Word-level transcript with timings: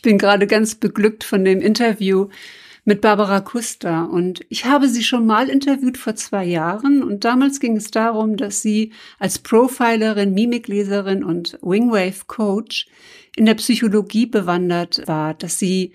Ich 0.00 0.02
bin 0.02 0.16
gerade 0.16 0.46
ganz 0.46 0.76
beglückt 0.76 1.24
von 1.24 1.44
dem 1.44 1.60
Interview 1.60 2.28
mit 2.86 3.02
Barbara 3.02 3.40
Kuster. 3.40 4.08
Und 4.10 4.40
ich 4.48 4.64
habe 4.64 4.88
sie 4.88 5.04
schon 5.04 5.26
mal 5.26 5.50
interviewt 5.50 5.98
vor 5.98 6.14
zwei 6.14 6.46
Jahren. 6.46 7.02
Und 7.02 7.26
damals 7.26 7.60
ging 7.60 7.76
es 7.76 7.90
darum, 7.90 8.38
dass 8.38 8.62
sie 8.62 8.94
als 9.18 9.40
Profilerin, 9.40 10.32
Mimikleserin 10.32 11.22
und 11.22 11.58
Wingwave 11.60 12.24
Coach 12.26 12.88
in 13.36 13.44
der 13.44 13.56
Psychologie 13.56 14.24
bewandert 14.24 15.06
war, 15.06 15.34
dass 15.34 15.58
sie 15.58 15.92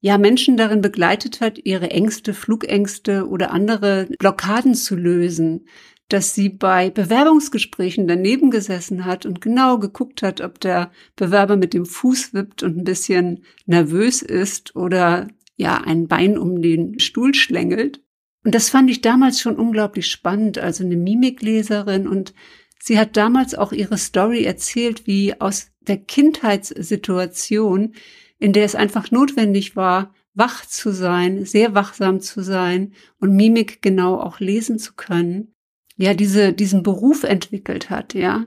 ja 0.00 0.18
Menschen 0.18 0.56
darin 0.56 0.80
begleitet 0.80 1.40
hat, 1.40 1.56
ihre 1.62 1.92
Ängste, 1.92 2.34
Flugängste 2.34 3.28
oder 3.28 3.52
andere 3.52 4.08
Blockaden 4.18 4.74
zu 4.74 4.96
lösen, 4.96 5.68
dass 6.08 6.34
sie 6.34 6.48
bei 6.48 6.90
Bewerbungsgesprächen 6.90 8.06
daneben 8.06 8.50
gesessen 8.50 9.04
hat 9.04 9.26
und 9.26 9.40
genau 9.40 9.78
geguckt 9.78 10.22
hat, 10.22 10.40
ob 10.40 10.60
der 10.60 10.92
Bewerber 11.16 11.56
mit 11.56 11.74
dem 11.74 11.84
Fuß 11.84 12.32
wippt 12.32 12.62
und 12.62 12.76
ein 12.76 12.84
bisschen 12.84 13.44
nervös 13.66 14.22
ist 14.22 14.76
oder 14.76 15.28
ja 15.56 15.78
ein 15.78 16.06
Bein 16.06 16.38
um 16.38 16.62
den 16.62 17.00
Stuhl 17.00 17.34
schlängelt. 17.34 18.00
Und 18.44 18.54
das 18.54 18.68
fand 18.68 18.88
ich 18.90 19.00
damals 19.00 19.40
schon 19.40 19.56
unglaublich 19.56 20.06
spannend, 20.06 20.58
also 20.58 20.84
eine 20.84 20.96
Mimikleserin 20.96 22.06
und 22.06 22.32
sie 22.80 22.98
hat 22.98 23.16
damals 23.16 23.56
auch 23.56 23.72
ihre 23.72 23.98
Story 23.98 24.44
erzählt, 24.44 25.08
wie 25.08 25.40
aus 25.40 25.72
der 25.80 25.96
Kindheitssituation, 25.96 27.94
in 28.38 28.52
der 28.52 28.64
es 28.64 28.76
einfach 28.76 29.10
notwendig 29.10 29.74
war, 29.74 30.14
wach 30.34 30.66
zu 30.66 30.92
sein, 30.92 31.44
sehr 31.44 31.74
wachsam 31.74 32.20
zu 32.20 32.42
sein 32.42 32.92
und 33.18 33.34
Mimik 33.34 33.82
genau 33.82 34.20
auch 34.20 34.38
lesen 34.38 34.78
zu 34.78 34.94
können, 34.94 35.55
ja, 35.96 36.14
diese, 36.14 36.52
diesen 36.52 36.82
Beruf 36.82 37.24
entwickelt 37.24 37.90
hat, 37.90 38.14
ja. 38.14 38.46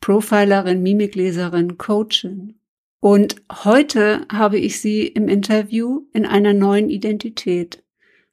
Profilerin, 0.00 0.82
Mimikleserin, 0.82 1.76
Coachin. 1.76 2.60
Und 3.00 3.42
heute 3.64 4.26
habe 4.32 4.58
ich 4.58 4.80
sie 4.80 5.06
im 5.06 5.28
Interview 5.28 6.06
in 6.12 6.26
einer 6.26 6.54
neuen 6.54 6.90
Identität. 6.90 7.84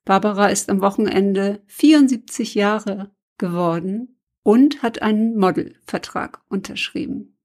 Barbara 0.05 0.47
ist 0.47 0.69
am 0.69 0.81
Wochenende 0.81 1.61
74 1.67 2.55
Jahre 2.55 3.11
geworden 3.37 4.19
und 4.43 4.83
hat 4.83 5.01
einen 5.01 5.37
Modelvertrag 5.37 6.41
unterschrieben. 6.49 7.37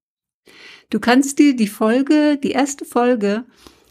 Du 0.91 1.01
kannst 1.01 1.39
dir 1.39 1.57
die 1.57 1.69
Folge, 1.69 2.39
die 2.43 2.51
erste 2.51 2.85
Folge 2.85 3.45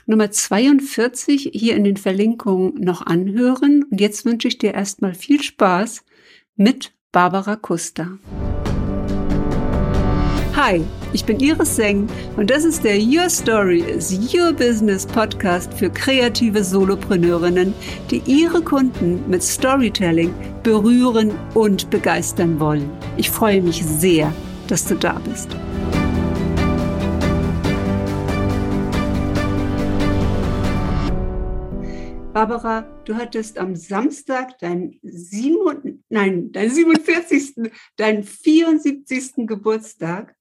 Nummer 0.06 0.32
42 0.32 1.52
hier 1.54 1.76
in 1.76 1.84
den 1.84 1.98
Verlinkungen 1.98 2.76
noch 2.76 3.06
anhören. 3.06 3.84
Und 3.84 4.02
jetzt 4.02 4.26
wünsche 4.26 4.48
ich 4.48 4.58
dir 4.58 4.74
erstmal 4.74 5.14
viel 5.14 5.42
Spaß 5.42 6.04
mit 6.56 6.94
Barbara 7.12 7.56
Kuster. 7.56 8.20
Hi, 10.56 10.86
ich 11.12 11.26
bin 11.26 11.40
Iris 11.40 11.76
Seng 11.76 12.08
und 12.38 12.52
das 12.52 12.64
ist 12.64 12.84
der 12.84 13.00
Your 13.00 13.32
Story 13.32 13.80
is 13.80 14.12
Your 14.32 14.54
Business 14.54 15.08
Podcast 15.08 15.74
für 15.74 15.90
kreative 15.90 16.64
Solopreneurinnen, 16.64 17.74
die 18.12 18.22
ihre 18.28 18.62
Kunden 18.62 19.28
mit 19.28 19.42
Storytelling 19.42 20.32
berühren 20.62 21.32
und 21.56 21.90
begeistern 21.90 22.60
wollen. 22.60 22.92
Ich 23.18 23.32
freue 23.32 23.64
mich 23.64 23.84
sehr, 23.84 24.32
dass 24.68 24.86
du 24.86 24.94
da 24.94 25.14
bist. 25.28 25.50
Barbara, 32.34 32.82
du 33.06 33.16
hattest 33.16 33.58
am 33.58 33.76
Samstag 33.76 34.60
dein, 34.60 35.00
Simon, 35.02 36.04
nein, 36.10 36.52
dein 36.52 36.70
47., 36.70 37.72
deinen 37.98 38.24
74. 38.24 39.48
Geburtstag. 39.48 40.36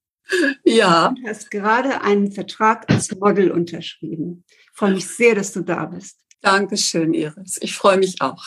Ja. 0.65 1.09
Und 1.09 1.27
hast 1.27 1.51
gerade 1.51 2.03
einen 2.03 2.31
Vertrag 2.31 2.85
als 2.91 3.11
Model 3.19 3.51
unterschrieben. 3.51 4.45
Ich 4.49 4.71
freue 4.75 4.93
mich 4.93 5.09
sehr, 5.09 5.35
dass 5.35 5.53
du 5.53 5.63
da 5.63 5.87
bist. 5.87 6.21
Dankeschön, 6.43 7.15
Iris. 7.15 7.59
Ich 7.63 7.75
freue 7.75 7.97
mich 7.97 8.21
auch. 8.21 8.45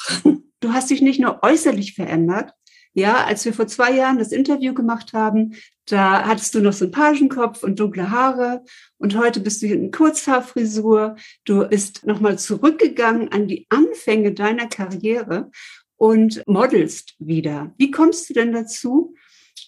Du 0.59 0.73
hast 0.73 0.91
dich 0.91 1.01
nicht 1.01 1.19
nur 1.19 1.41
äußerlich 1.41 1.95
verändert. 1.95 2.53
Ja, 2.93 3.25
als 3.25 3.43
wir 3.45 3.53
vor 3.53 3.65
zwei 3.65 3.91
Jahren 3.95 4.19
das 4.19 4.31
Interview 4.31 4.75
gemacht 4.75 5.13
haben, 5.13 5.55
da 5.87 6.25
hattest 6.25 6.55
du 6.55 6.61
noch 6.61 6.73
so 6.73 6.85
einen 6.85 6.91
Pagenkopf 6.91 7.63
und 7.63 7.79
dunkle 7.79 8.11
Haare 8.11 8.63
und 8.97 9.17
heute 9.17 9.39
bist 9.39 9.61
du 9.61 9.67
in 9.67 9.91
Kurzhaarfrisur. 9.91 11.15
Du 11.43 11.67
bist 11.67 12.05
nochmal 12.05 12.37
zurückgegangen 12.37 13.31
an 13.31 13.47
die 13.47 13.65
Anfänge 13.69 14.33
deiner 14.33 14.67
Karriere 14.67 15.51
und 15.97 16.43
modelst 16.47 17.15
wieder. 17.19 17.73
Wie 17.77 17.91
kommst 17.91 18.29
du 18.29 18.33
denn 18.33 18.51
dazu, 18.51 19.15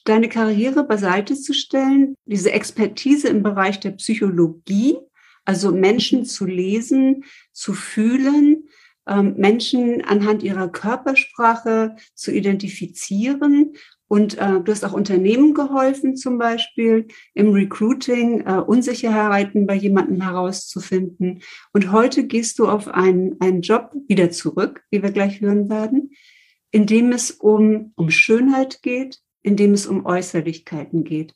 deine 0.06 0.30
Karriere 0.30 0.84
beiseite 0.84 1.36
zu 1.36 1.54
stellen, 1.54 2.16
diese 2.26 2.52
Expertise 2.52 3.28
im 3.28 3.44
Bereich 3.44 3.80
der 3.80 3.92
Psychologie, 3.92 4.98
also 5.46 5.72
Menschen 5.72 6.26
zu 6.26 6.46
lesen, 6.46 7.26
zu 7.52 7.74
fühlen, 7.74 8.70
ähm, 9.08 9.36
Menschen 9.38 10.04
anhand 10.04 10.44
ihrer 10.44 10.70
Körpersprache 10.70 11.96
zu 12.14 12.32
identifizieren 12.32 13.74
und 14.08 14.38
äh, 14.38 14.62
du 14.62 14.72
hast 14.72 14.86
auch 14.86 14.94
Unternehmen 14.94 15.54
geholfen, 15.54 16.16
zum 16.16 16.38
Beispiel 16.38 17.08
im 17.34 17.52
Recruiting 17.52 18.42
äh, 18.42 18.60
Unsicherheiten 18.60 19.66
bei 19.66 19.76
jemandem 19.76 20.22
herauszufinden. 20.22 21.42
Und 21.72 21.92
heute 21.92 22.28
gehst 22.28 22.60
du 22.60 22.68
auf 22.68 22.88
einen, 22.88 23.40
einen 23.42 23.62
Job 23.62 23.92
wieder 24.08 24.30
zurück, 24.30 24.84
wie 24.92 25.02
wir 25.02 25.12
gleich 25.12 25.42
hören 25.42 25.70
werden, 25.70 26.12
in 26.72 26.86
dem 26.86 27.12
es 27.12 27.32
um, 27.32 27.94
um 27.96 28.10
Schönheit 28.10 28.82
geht, 28.82 29.20
in 29.42 29.56
dem 29.56 29.74
es 29.74 29.88
um 29.88 30.06
Äußerlichkeiten 30.06 31.04
geht. 31.04 31.34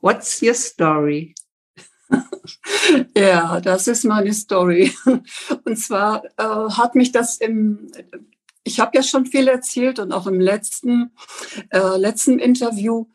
What's 0.00 0.42
your 0.42 0.54
story? 0.54 1.34
Ja, 3.14 3.60
das 3.60 3.86
ist 3.86 4.04
meine 4.04 4.32
Story. 4.32 4.92
Und 5.64 5.76
zwar 5.76 6.24
äh, 6.38 6.42
hat 6.42 6.94
mich 6.94 7.12
das 7.12 7.36
im 7.36 7.90
ich 8.64 8.80
habe 8.80 8.96
ja 8.96 9.02
schon 9.02 9.26
viel 9.26 9.48
erzählt 9.48 9.98
und 9.98 10.12
auch 10.12 10.26
im 10.26 10.40
letzten, 10.40 11.12
äh, 11.70 11.96
letzten 11.96 12.38
Interview, 12.38 13.06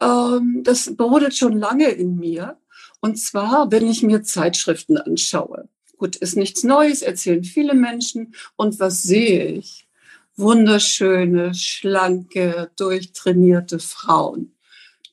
ähm, 0.00 0.62
das 0.64 0.94
brodelt 0.96 1.36
schon 1.36 1.58
lange 1.58 1.88
in 1.88 2.16
mir. 2.16 2.58
Und 3.00 3.16
zwar, 3.16 3.70
wenn 3.70 3.88
ich 3.88 4.02
mir 4.02 4.22
Zeitschriften 4.22 4.96
anschaue. 4.96 5.68
Gut, 5.96 6.16
ist 6.16 6.36
nichts 6.36 6.64
Neues, 6.64 7.02
erzählen 7.02 7.44
viele 7.44 7.74
Menschen. 7.74 8.34
Und 8.56 8.80
was 8.80 9.02
sehe 9.02 9.46
ich? 9.46 9.86
Wunderschöne, 10.36 11.54
schlanke, 11.54 12.70
durchtrainierte 12.76 13.78
Frauen. 13.78 14.54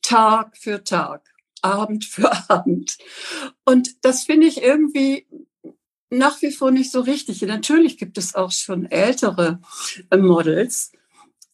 Tag 0.02 0.58
für 0.58 0.84
Tag, 0.84 1.34
Abend 1.62 2.06
für 2.06 2.32
Abend. 2.50 2.98
Und 3.66 4.04
das 4.04 4.24
finde 4.24 4.48
ich 4.48 4.64
irgendwie 4.64 5.28
nach 6.12 6.42
wie 6.42 6.52
vor 6.52 6.72
nicht 6.72 6.92
so 6.92 7.02
richtig. 7.02 7.42
Natürlich 7.42 7.98
gibt 7.98 8.18
es 8.18 8.36
auch 8.36 8.52
schon 8.52 8.86
ältere 8.86 9.60
äh, 10.12 10.18
Models, 10.18 10.92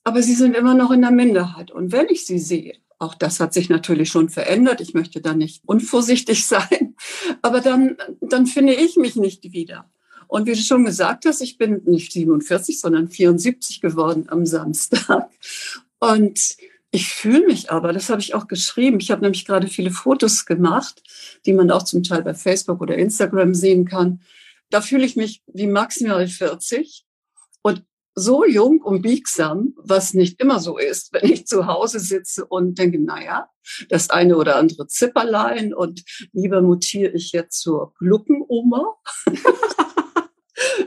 aber 0.03 0.22
sie 0.22 0.35
sind 0.35 0.56
immer 0.56 0.73
noch 0.73 0.91
in 0.91 1.01
der 1.01 1.12
Minderheit. 1.12 1.72
Und 1.72 1.91
wenn 1.91 2.07
ich 2.09 2.25
sie 2.25 2.40
sehe, 2.40 2.73
auch 3.00 3.13
das 3.13 3.40
hat 3.40 3.53
sich 3.53 3.69
natürlich 3.69 4.09
schon 4.09 4.29
verändert. 4.29 4.81
Ich 4.81 4.95
möchte 4.95 5.22
da 5.22 5.34
nicht 5.34 5.62
unvorsichtig 5.66 6.45
sein, 6.47 6.95
aber 7.41 7.62
dann, 7.62 7.97
dann 8.19 8.47
finde 8.47 8.73
ich 8.73 8.97
mich 8.97 9.16
nicht 9.16 9.53
wieder. 9.53 9.90
Und 10.28 10.45
wie 10.45 10.53
du 10.53 10.62
schon 10.62 10.84
gesagt 10.84 11.25
hast, 11.25 11.41
ich 11.41 11.57
bin 11.57 11.84
nicht 11.85 12.12
47, 12.12 12.81
sondern 12.81 13.07
74 13.07 13.79
geworden 13.79 14.25
am 14.28 14.45
Samstag. 14.45 15.29
Und 16.00 16.57
ich 16.91 17.07
fühle 17.07 17.45
mich 17.45 17.72
aber, 17.72 17.94
das 17.94 18.09
habe 18.09 18.22
ich 18.22 18.34
auch 18.34 18.47
geschrieben. 18.47 19.00
Ich 19.00 19.12
habe 19.12 19.22
nämlich 19.22 19.45
gerade 19.45 19.68
viele 19.68 19.91
Fotos 19.91 20.45
gemacht, 20.45 21.01
die 21.45 21.53
man 21.53 21.72
auch 21.72 21.84
zum 21.84 22.03
Teil 22.03 22.24
bei 22.24 22.34
Facebook 22.34 22.81
oder 22.81 22.97
Instagram 22.97 23.53
sehen 23.53 23.85
kann. 23.85 24.22
Da 24.69 24.81
fühle 24.81 25.05
ich 25.05 25.16
mich 25.16 25.41
wie 25.47 25.67
maximal 25.67 26.28
40 26.28 27.05
und 27.61 27.83
so 28.16 28.45
jung 28.45 28.81
und 28.81 29.03
biegsam, 29.03 29.75
was 29.78 30.13
nicht 30.13 30.41
immer 30.41 30.59
so 30.59 30.78
ist, 30.78 31.13
wenn 31.13 31.29
ich 31.31 31.45
zu 31.45 31.67
Hause 31.67 32.00
sitze 32.00 32.45
und 32.45 32.79
denke, 32.79 33.00
naja, 33.00 33.50
das 33.89 34.09
eine 34.09 34.38
oder 34.38 34.56
andere 34.56 34.88
Zipperlein 34.88 35.73
und 35.73 36.03
lieber 36.33 36.61
mutiere 36.61 37.11
ich 37.11 37.31
jetzt 37.31 37.61
zur 37.61 37.94
Gluckenoma. 38.00 38.95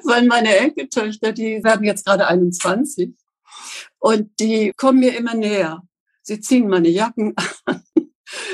Weil 0.04 0.26
meine 0.26 0.56
Enkeltöchter, 0.56 1.32
die 1.32 1.62
werden 1.62 1.86
jetzt 1.86 2.04
gerade 2.04 2.26
21 2.26 3.14
und 4.00 4.40
die 4.40 4.72
kommen 4.76 4.98
mir 4.98 5.16
immer 5.16 5.34
näher. 5.34 5.82
Sie 6.22 6.40
ziehen 6.40 6.68
meine 6.68 6.88
Jacken 6.88 7.34
an 7.64 7.82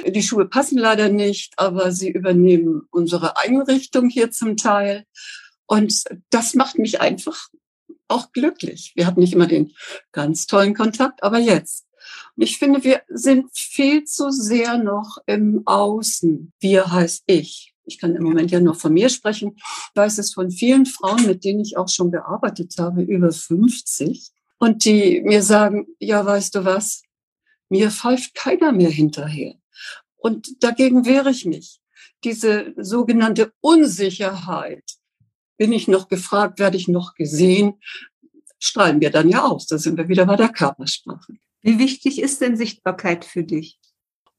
die 0.06 0.22
Schuhe 0.22 0.46
passen 0.46 0.78
leider 0.78 1.08
nicht, 1.08 1.54
aber 1.58 1.92
sie 1.92 2.10
übernehmen 2.10 2.82
unsere 2.90 3.36
Einrichtung 3.38 4.08
hier 4.08 4.30
zum 4.30 4.56
Teil. 4.56 5.04
Und 5.66 6.04
das 6.30 6.54
macht 6.54 6.78
mich 6.78 7.00
einfach 7.00 7.48
auch 8.08 8.32
glücklich. 8.32 8.92
Wir 8.94 9.06
hatten 9.06 9.20
nicht 9.20 9.32
immer 9.32 9.46
den 9.46 9.72
ganz 10.12 10.46
tollen 10.46 10.74
Kontakt, 10.74 11.22
aber 11.22 11.38
jetzt. 11.38 11.86
Ich 12.36 12.58
finde, 12.58 12.84
wir 12.84 13.02
sind 13.08 13.50
viel 13.52 14.04
zu 14.04 14.30
sehr 14.30 14.78
noch 14.78 15.18
im 15.26 15.62
Außen. 15.66 16.52
Wir 16.60 16.90
heißt 16.92 17.24
ich. 17.26 17.74
Ich 17.84 17.98
kann 17.98 18.14
im 18.16 18.24
Moment 18.24 18.50
ja 18.50 18.60
nur 18.60 18.74
von 18.74 18.92
mir 18.92 19.08
sprechen. 19.08 19.54
Ich 19.56 19.90
weiß 19.94 20.18
es 20.18 20.34
von 20.34 20.50
vielen 20.50 20.86
Frauen, 20.86 21.26
mit 21.26 21.44
denen 21.44 21.60
ich 21.60 21.76
auch 21.76 21.88
schon 21.88 22.10
gearbeitet 22.10 22.74
habe, 22.78 23.02
über 23.02 23.32
50. 23.32 24.30
Und 24.58 24.84
die 24.84 25.22
mir 25.22 25.42
sagen, 25.42 25.86
ja, 25.98 26.24
weißt 26.24 26.54
du 26.54 26.64
was? 26.64 27.02
Mir 27.68 27.90
pfeift 27.90 28.34
keiner 28.34 28.72
mehr 28.72 28.90
hinterher. 28.90 29.54
Und 30.26 30.60
dagegen 30.64 31.06
wehre 31.06 31.30
ich 31.30 31.44
mich. 31.44 31.80
diese 32.24 32.74
sogenannte 32.76 33.52
Unsicherheit, 33.60 34.82
bin 35.56 35.72
ich 35.72 35.86
noch 35.86 36.08
gefragt, 36.08 36.58
werde 36.58 36.76
ich 36.76 36.88
noch 36.88 37.14
gesehen, 37.14 37.74
strahlen 38.58 39.00
wir 39.00 39.10
dann 39.10 39.28
ja 39.28 39.44
aus. 39.44 39.68
Da 39.68 39.78
sind 39.78 39.96
wir 39.96 40.08
wieder 40.08 40.26
bei 40.26 40.34
der 40.34 40.48
Körpersprache. 40.48 41.34
Wie 41.62 41.78
wichtig 41.78 42.20
ist 42.20 42.40
denn 42.40 42.56
Sichtbarkeit 42.56 43.24
für 43.24 43.44
dich? 43.44 43.78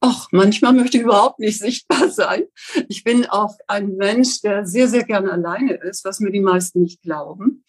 Ach, 0.00 0.28
manchmal 0.30 0.74
möchte 0.74 0.98
ich 0.98 1.04
überhaupt 1.04 1.38
nicht 1.38 1.58
sichtbar 1.58 2.10
sein. 2.10 2.44
Ich 2.90 3.02
bin 3.02 3.24
auch 3.24 3.56
ein 3.66 3.96
Mensch, 3.96 4.42
der 4.42 4.66
sehr, 4.66 4.88
sehr 4.88 5.04
gerne 5.04 5.32
alleine 5.32 5.72
ist, 5.72 6.04
was 6.04 6.20
mir 6.20 6.30
die 6.30 6.40
meisten 6.40 6.82
nicht 6.82 7.00
glauben. 7.00 7.64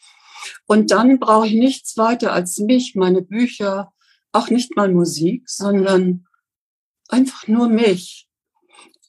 Und 0.66 0.92
dann 0.92 1.20
brauche 1.20 1.48
ich 1.48 1.54
nichts 1.54 1.96
weiter 1.96 2.34
als 2.34 2.58
mich, 2.60 2.96
meine 2.96 3.22
Bücher, 3.22 3.94
auch 4.34 4.50
nicht 4.50 4.76
mal 4.76 4.92
Musik, 4.92 5.50
sondern 5.50 6.26
einfach 7.10 7.48
nur 7.48 7.68
mich. 7.68 8.28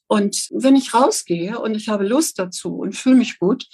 Und 0.08 0.48
wenn 0.50 0.74
ich 0.74 0.92
rausgehe 0.92 1.60
und 1.60 1.76
ich 1.76 1.88
habe 1.88 2.04
Lust 2.04 2.40
dazu 2.40 2.74
und 2.74 2.96
fühle 2.96 3.14
mich 3.14 3.38
gut, 3.38 3.66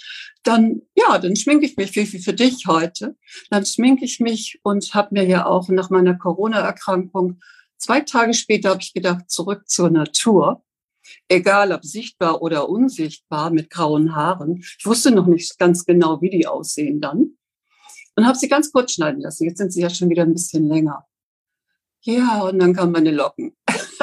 dann, 0.43 0.83
ja, 0.95 1.17
dann 1.17 1.35
schminke 1.35 1.65
ich 1.65 1.77
mich, 1.77 1.95
wie 1.95 2.05
für 2.05 2.33
dich 2.33 2.67
heute. 2.67 3.15
Dann 3.49 3.65
schminke 3.65 4.05
ich 4.05 4.19
mich 4.19 4.59
und 4.61 4.93
habe 4.93 5.15
mir 5.15 5.25
ja 5.25 5.47
auch 5.47 5.67
nach 5.69 5.89
meiner 5.89 6.15
Corona-Erkrankung 6.15 7.39
zwei 7.77 8.01
Tage 8.01 8.33
später 8.33 8.69
habe 8.69 8.81
ich 8.81 8.93
gedacht, 8.93 9.29
zurück 9.29 9.67
zur 9.67 9.89
Natur. 9.89 10.63
Egal 11.29 11.71
ob 11.71 11.85
sichtbar 11.85 12.41
oder 12.41 12.69
unsichtbar 12.69 13.49
mit 13.49 13.69
grauen 13.69 14.15
Haaren. 14.15 14.57
Ich 14.57 14.85
wusste 14.85 15.11
noch 15.11 15.25
nicht 15.25 15.57
ganz 15.57 15.85
genau, 15.85 16.21
wie 16.21 16.29
die 16.29 16.47
aussehen 16.47 16.99
dann. 16.99 17.37
Und 18.15 18.25
habe 18.25 18.37
sie 18.37 18.47
ganz 18.47 18.71
kurz 18.71 18.93
schneiden 18.93 19.21
lassen. 19.21 19.45
Jetzt 19.45 19.59
sind 19.59 19.71
sie 19.71 19.81
ja 19.81 19.89
schon 19.89 20.09
wieder 20.09 20.23
ein 20.23 20.33
bisschen 20.33 20.67
länger. 20.67 21.05
Ja, 22.01 22.41
und 22.41 22.59
dann 22.59 22.73
kamen 22.73 22.91
meine 22.91 23.11
Locken. 23.11 23.55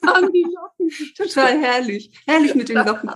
Kamen 0.00 0.32
die 0.32 0.42
Locken. 0.44 0.90
Total 1.16 1.60
herrlich. 1.60 2.12
Herrlich 2.26 2.54
mit 2.54 2.68
den 2.68 2.76
Locken. 2.76 3.10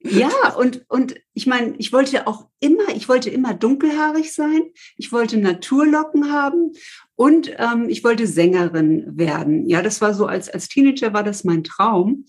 Ja, 0.00 0.54
und, 0.54 0.84
und 0.88 1.16
ich 1.34 1.46
meine, 1.46 1.74
ich 1.78 1.92
wollte 1.92 2.26
auch 2.28 2.48
immer, 2.60 2.88
ich 2.94 3.08
wollte 3.08 3.30
immer 3.30 3.52
dunkelhaarig 3.52 4.32
sein. 4.32 4.62
Ich 4.96 5.10
wollte 5.10 5.38
Naturlocken 5.38 6.32
haben 6.32 6.72
und 7.16 7.50
ähm, 7.58 7.88
ich 7.88 8.04
wollte 8.04 8.28
Sängerin 8.28 9.18
werden. 9.18 9.68
Ja, 9.68 9.82
das 9.82 10.00
war 10.00 10.14
so, 10.14 10.26
als, 10.26 10.48
als 10.48 10.68
Teenager 10.68 11.12
war 11.12 11.24
das 11.24 11.42
mein 11.42 11.64
Traum. 11.64 12.26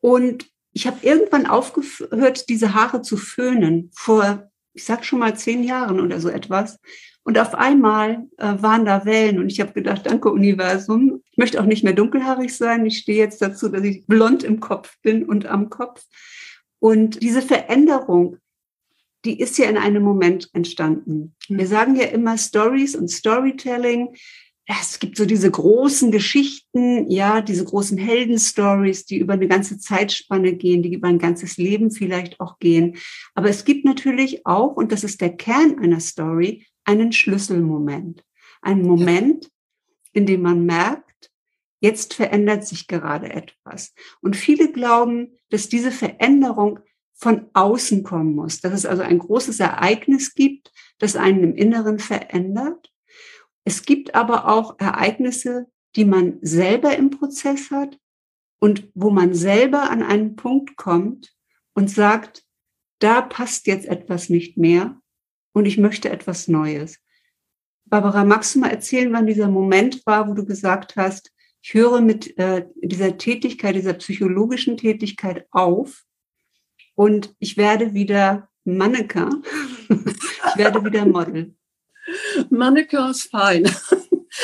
Und 0.00 0.46
ich 0.72 0.86
habe 0.86 0.98
irgendwann 1.02 1.46
aufgehört, 1.46 2.48
diese 2.48 2.74
Haare 2.74 3.02
zu 3.02 3.16
föhnen, 3.16 3.90
vor, 3.96 4.48
ich 4.72 4.84
sag 4.84 5.04
schon 5.04 5.18
mal 5.18 5.36
zehn 5.36 5.64
Jahren 5.64 5.98
oder 5.98 6.20
so 6.20 6.28
etwas. 6.28 6.78
Und 7.28 7.38
auf 7.38 7.54
einmal 7.54 8.26
äh, 8.38 8.54
waren 8.62 8.86
da 8.86 9.04
Wellen 9.04 9.38
und 9.38 9.52
ich 9.52 9.60
habe 9.60 9.74
gedacht, 9.74 10.06
danke 10.06 10.30
Universum. 10.32 11.20
Ich 11.30 11.36
möchte 11.36 11.60
auch 11.60 11.66
nicht 11.66 11.84
mehr 11.84 11.92
dunkelhaarig 11.92 12.56
sein. 12.56 12.86
Ich 12.86 12.96
stehe 12.96 13.18
jetzt 13.18 13.42
dazu, 13.42 13.68
dass 13.68 13.84
ich 13.84 14.06
blond 14.06 14.44
im 14.44 14.60
Kopf 14.60 14.96
bin 15.02 15.26
und 15.26 15.44
am 15.44 15.68
Kopf. 15.68 16.06
Und 16.78 17.22
diese 17.22 17.42
Veränderung, 17.42 18.38
die 19.26 19.38
ist 19.38 19.58
ja 19.58 19.68
in 19.68 19.76
einem 19.76 20.04
Moment 20.04 20.48
entstanden. 20.54 21.34
Wir 21.50 21.66
sagen 21.66 21.96
ja 21.96 22.06
immer 22.06 22.38
Stories 22.38 22.96
und 22.96 23.08
Storytelling. 23.08 24.16
Es 24.64 24.98
gibt 24.98 25.18
so 25.18 25.26
diese 25.26 25.50
großen 25.50 26.10
Geschichten, 26.10 27.10
ja, 27.10 27.42
diese 27.42 27.66
großen 27.66 27.98
Heldenstories, 27.98 29.04
die 29.04 29.18
über 29.18 29.34
eine 29.34 29.48
ganze 29.48 29.78
Zeitspanne 29.78 30.54
gehen, 30.54 30.82
die 30.82 30.94
über 30.94 31.08
ein 31.08 31.18
ganzes 31.18 31.58
Leben 31.58 31.90
vielleicht 31.90 32.40
auch 32.40 32.58
gehen. 32.58 32.96
Aber 33.34 33.50
es 33.50 33.66
gibt 33.66 33.84
natürlich 33.84 34.46
auch, 34.46 34.76
und 34.76 34.92
das 34.92 35.04
ist 35.04 35.20
der 35.20 35.36
Kern 35.36 35.78
einer 35.78 36.00
Story, 36.00 36.64
einen 36.88 37.12
Schlüsselmoment. 37.12 38.24
Ein 38.62 38.80
Moment, 38.80 39.50
in 40.12 40.24
dem 40.24 40.40
man 40.40 40.64
merkt, 40.64 41.30
jetzt 41.80 42.14
verändert 42.14 42.66
sich 42.66 42.88
gerade 42.88 43.30
etwas. 43.30 43.92
Und 44.22 44.36
viele 44.36 44.72
glauben, 44.72 45.36
dass 45.50 45.68
diese 45.68 45.92
Veränderung 45.92 46.80
von 47.12 47.50
außen 47.52 48.04
kommen 48.04 48.34
muss, 48.34 48.62
dass 48.62 48.72
es 48.72 48.86
also 48.86 49.02
ein 49.02 49.18
großes 49.18 49.60
Ereignis 49.60 50.34
gibt, 50.34 50.72
das 50.98 51.14
einen 51.14 51.44
im 51.44 51.54
Inneren 51.54 51.98
verändert. 51.98 52.90
Es 53.64 53.82
gibt 53.82 54.14
aber 54.14 54.48
auch 54.48 54.80
Ereignisse, 54.80 55.66
die 55.94 56.06
man 56.06 56.38
selber 56.40 56.96
im 56.96 57.10
Prozess 57.10 57.70
hat 57.70 57.98
und 58.60 58.88
wo 58.94 59.10
man 59.10 59.34
selber 59.34 59.90
an 59.90 60.02
einen 60.02 60.36
Punkt 60.36 60.76
kommt 60.76 61.36
und 61.74 61.90
sagt, 61.90 62.44
da 62.98 63.20
passt 63.20 63.66
jetzt 63.66 63.86
etwas 63.86 64.30
nicht 64.30 64.56
mehr 64.56 64.98
und 65.58 65.66
ich 65.66 65.76
möchte 65.76 66.08
etwas 66.08 66.46
Neues. 66.46 67.00
Barbara, 67.84 68.24
magst 68.24 68.54
du 68.54 68.60
mal 68.60 68.70
erzählen, 68.70 69.12
wann 69.12 69.26
dieser 69.26 69.48
Moment 69.48 70.06
war, 70.06 70.28
wo 70.28 70.34
du 70.34 70.44
gesagt 70.44 70.94
hast, 70.94 71.32
ich 71.62 71.74
höre 71.74 72.00
mit 72.00 72.38
äh, 72.38 72.66
dieser 72.76 73.18
Tätigkeit, 73.18 73.74
dieser 73.74 73.94
psychologischen 73.94 74.76
Tätigkeit 74.76 75.46
auf 75.50 76.04
und 76.94 77.34
ich 77.40 77.56
werde 77.56 77.92
wieder 77.92 78.48
Manneke, 78.64 79.28
ich 79.88 80.56
werde 80.56 80.84
wieder 80.84 81.04
Model. 81.04 81.54
Manneke 82.50 82.98
ist 83.10 83.30
fein. 83.30 83.68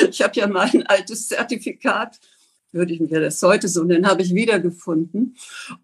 Ich 0.09 0.21
habe 0.21 0.33
ja 0.35 0.47
mein 0.47 0.85
altes 0.87 1.29
Zertifikat 1.29 2.19
würde 2.75 2.93
ich 2.93 2.99
mir 2.99 3.19
das 3.19 3.41
heute 3.41 3.67
so 3.67 3.83
nennen, 3.83 4.07
habe 4.07 4.21
ich 4.21 4.35
wiedergefunden. 4.35 5.35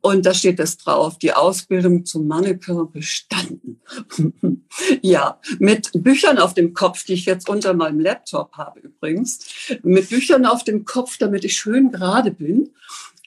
Und 0.01 0.25
da 0.25 0.33
steht 0.33 0.59
das 0.59 0.77
drauf, 0.77 1.17
die 1.17 1.33
Ausbildung 1.33 2.05
zum 2.05 2.27
Mannequin 2.27 2.91
bestanden. 2.91 3.81
ja, 5.01 5.39
mit 5.57 5.91
Büchern 5.93 6.37
auf 6.37 6.53
dem 6.53 6.73
Kopf, 6.73 7.05
die 7.05 7.13
ich 7.13 7.25
jetzt 7.25 7.49
unter 7.49 7.73
meinem 7.73 7.99
Laptop 7.99 8.53
habe 8.53 8.81
übrigens, 8.81 9.39
mit 9.81 10.09
Büchern 10.09 10.45
auf 10.45 10.63
dem 10.63 10.85
Kopf, 10.85 11.17
damit 11.17 11.43
ich 11.45 11.57
schön 11.57 11.91
gerade 11.91 12.31
bin. 12.31 12.69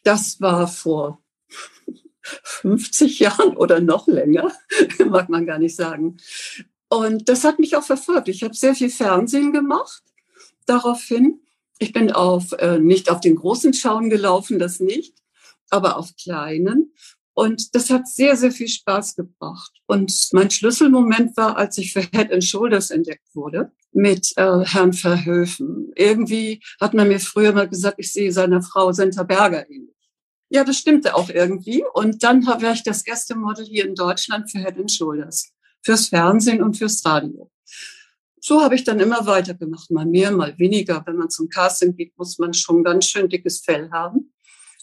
Das 0.04 0.40
war 0.40 0.68
vor 0.68 1.18
50 2.22 3.18
Jahren 3.18 3.56
oder 3.56 3.80
noch 3.80 4.06
länger, 4.06 4.52
mag 5.08 5.28
man 5.28 5.46
gar 5.46 5.58
nicht 5.58 5.74
sagen. 5.74 6.18
Und 6.88 7.28
das 7.28 7.42
hat 7.42 7.58
mich 7.58 7.76
auch 7.76 7.82
verfolgt. 7.82 8.28
Ich 8.28 8.44
habe 8.44 8.54
sehr 8.54 8.74
viel 8.74 8.90
Fernsehen 8.90 9.52
gemacht 9.52 10.02
daraufhin 10.66 11.40
ich 11.78 11.92
bin 11.92 12.12
auf, 12.12 12.52
äh, 12.52 12.78
nicht 12.78 13.10
auf 13.10 13.20
den 13.20 13.36
großen 13.36 13.74
Schauen 13.74 14.10
gelaufen, 14.10 14.58
das 14.58 14.80
nicht, 14.80 15.14
aber 15.70 15.96
auf 15.96 16.14
kleinen. 16.16 16.92
Und 17.36 17.74
das 17.74 17.90
hat 17.90 18.06
sehr, 18.06 18.36
sehr 18.36 18.52
viel 18.52 18.68
Spaß 18.68 19.16
gebracht. 19.16 19.72
Und 19.86 20.28
mein 20.32 20.50
Schlüsselmoment 20.50 21.36
war, 21.36 21.56
als 21.56 21.76
ich 21.78 21.92
für 21.92 22.02
Head 22.02 22.32
and 22.32 22.44
Shoulders 22.44 22.90
entdeckt 22.90 23.34
wurde 23.34 23.72
mit 23.92 24.32
äh, 24.36 24.64
Herrn 24.64 24.92
Verhöfen. 24.92 25.92
Irgendwie 25.96 26.62
hat 26.80 26.94
man 26.94 27.08
mir 27.08 27.18
früher 27.18 27.52
mal 27.52 27.68
gesagt, 27.68 27.96
ich 27.98 28.12
sehe 28.12 28.32
seiner 28.32 28.62
Frau 28.62 28.92
Senta 28.92 29.24
Berger 29.24 29.68
ähnlich. 29.68 29.90
Ja, 30.48 30.62
das 30.62 30.78
stimmte 30.78 31.16
auch 31.16 31.28
irgendwie. 31.28 31.84
Und 31.94 32.22
dann 32.22 32.46
war 32.46 32.62
ich 32.72 32.84
das 32.84 33.04
erste 33.04 33.34
Model 33.34 33.64
hier 33.64 33.84
in 33.84 33.96
Deutschland 33.96 34.50
für 34.50 34.58
Head 34.58 34.78
and 34.78 34.92
Shoulders, 34.92 35.50
fürs 35.82 36.08
Fernsehen 36.08 36.62
und 36.62 36.76
fürs 36.76 37.04
Radio 37.04 37.50
so 38.46 38.62
habe 38.62 38.74
ich 38.74 38.84
dann 38.84 39.00
immer 39.00 39.24
weitergemacht, 39.24 39.90
mal 39.90 40.04
mehr, 40.04 40.30
mal 40.30 40.58
weniger. 40.58 41.02
Wenn 41.06 41.16
man 41.16 41.30
zum 41.30 41.48
Casting 41.48 41.96
geht, 41.96 42.12
muss 42.18 42.38
man 42.38 42.52
schon 42.52 42.84
ganz 42.84 43.06
schön 43.06 43.30
dickes 43.30 43.60
Fell 43.60 43.90
haben 43.90 44.34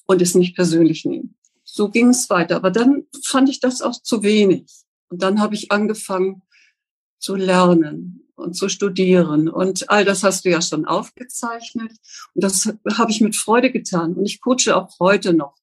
und 0.08 0.20
es 0.20 0.34
nicht 0.34 0.56
persönlich 0.56 1.06
nehmen. 1.06 1.36
So 1.64 1.92
ging 1.92 2.10
es 2.10 2.28
weiter. 2.32 2.56
Aber 2.56 2.72
dann 2.72 3.04
fand 3.24 3.50
ich 3.50 3.60
das 3.60 3.84
auch 3.84 4.02
zu 4.02 4.24
wenig. 4.24 4.66
Und 5.10 5.22
dann 5.22 5.40
habe 5.40 5.54
ich 5.54 5.72
angefangen 5.72 6.42
zu 7.20 7.36
lernen 7.36 8.28
und 8.34 8.56
zu 8.56 8.68
studieren. 8.68 9.48
Und 9.48 9.92
all 9.92 10.06
das 10.06 10.24
hast 10.24 10.44
du 10.44 10.50
ja 10.50 10.64
schon 10.64 10.86
aufgezeichnet. 10.86 11.92
Und 12.34 12.44
das 12.44 12.66
habe 12.98 13.12
ich 13.12 13.22
mit 13.22 13.36
Freude 13.36 13.72
getan. 13.72 14.16
Und 14.16 14.26
ich 14.26 14.42
coache 14.42 14.76
auch 14.76 15.00
heute 15.00 15.36
noch 15.36 15.56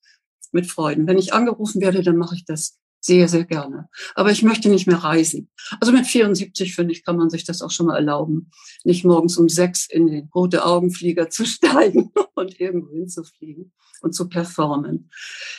mit 0.52 0.68
Freuden. 0.68 1.08
Wenn 1.08 1.18
ich 1.18 1.34
angerufen 1.34 1.80
werde, 1.80 2.04
dann 2.04 2.16
mache 2.16 2.36
ich 2.36 2.44
das 2.44 2.78
sehr, 3.08 3.26
sehr 3.26 3.44
gerne. 3.44 3.88
Aber 4.14 4.30
ich 4.30 4.42
möchte 4.42 4.68
nicht 4.68 4.86
mehr 4.86 4.98
reisen. 4.98 5.50
Also 5.80 5.92
mit 5.92 6.06
74, 6.06 6.74
finde 6.74 6.92
ich, 6.92 7.04
kann 7.04 7.16
man 7.16 7.30
sich 7.30 7.44
das 7.44 7.62
auch 7.62 7.70
schon 7.70 7.86
mal 7.86 7.96
erlauben, 7.96 8.50
nicht 8.84 9.04
morgens 9.04 9.38
um 9.38 9.48
sechs 9.48 9.88
in 9.88 10.06
den 10.06 10.28
rote 10.34 10.64
Augenflieger 10.64 11.30
zu 11.30 11.44
steigen 11.54 12.12
und 12.34 12.60
irgendwo 12.60 12.92
hinzufliegen 12.92 13.72
und 14.02 14.14
zu 14.14 14.28
performen. 14.28 15.10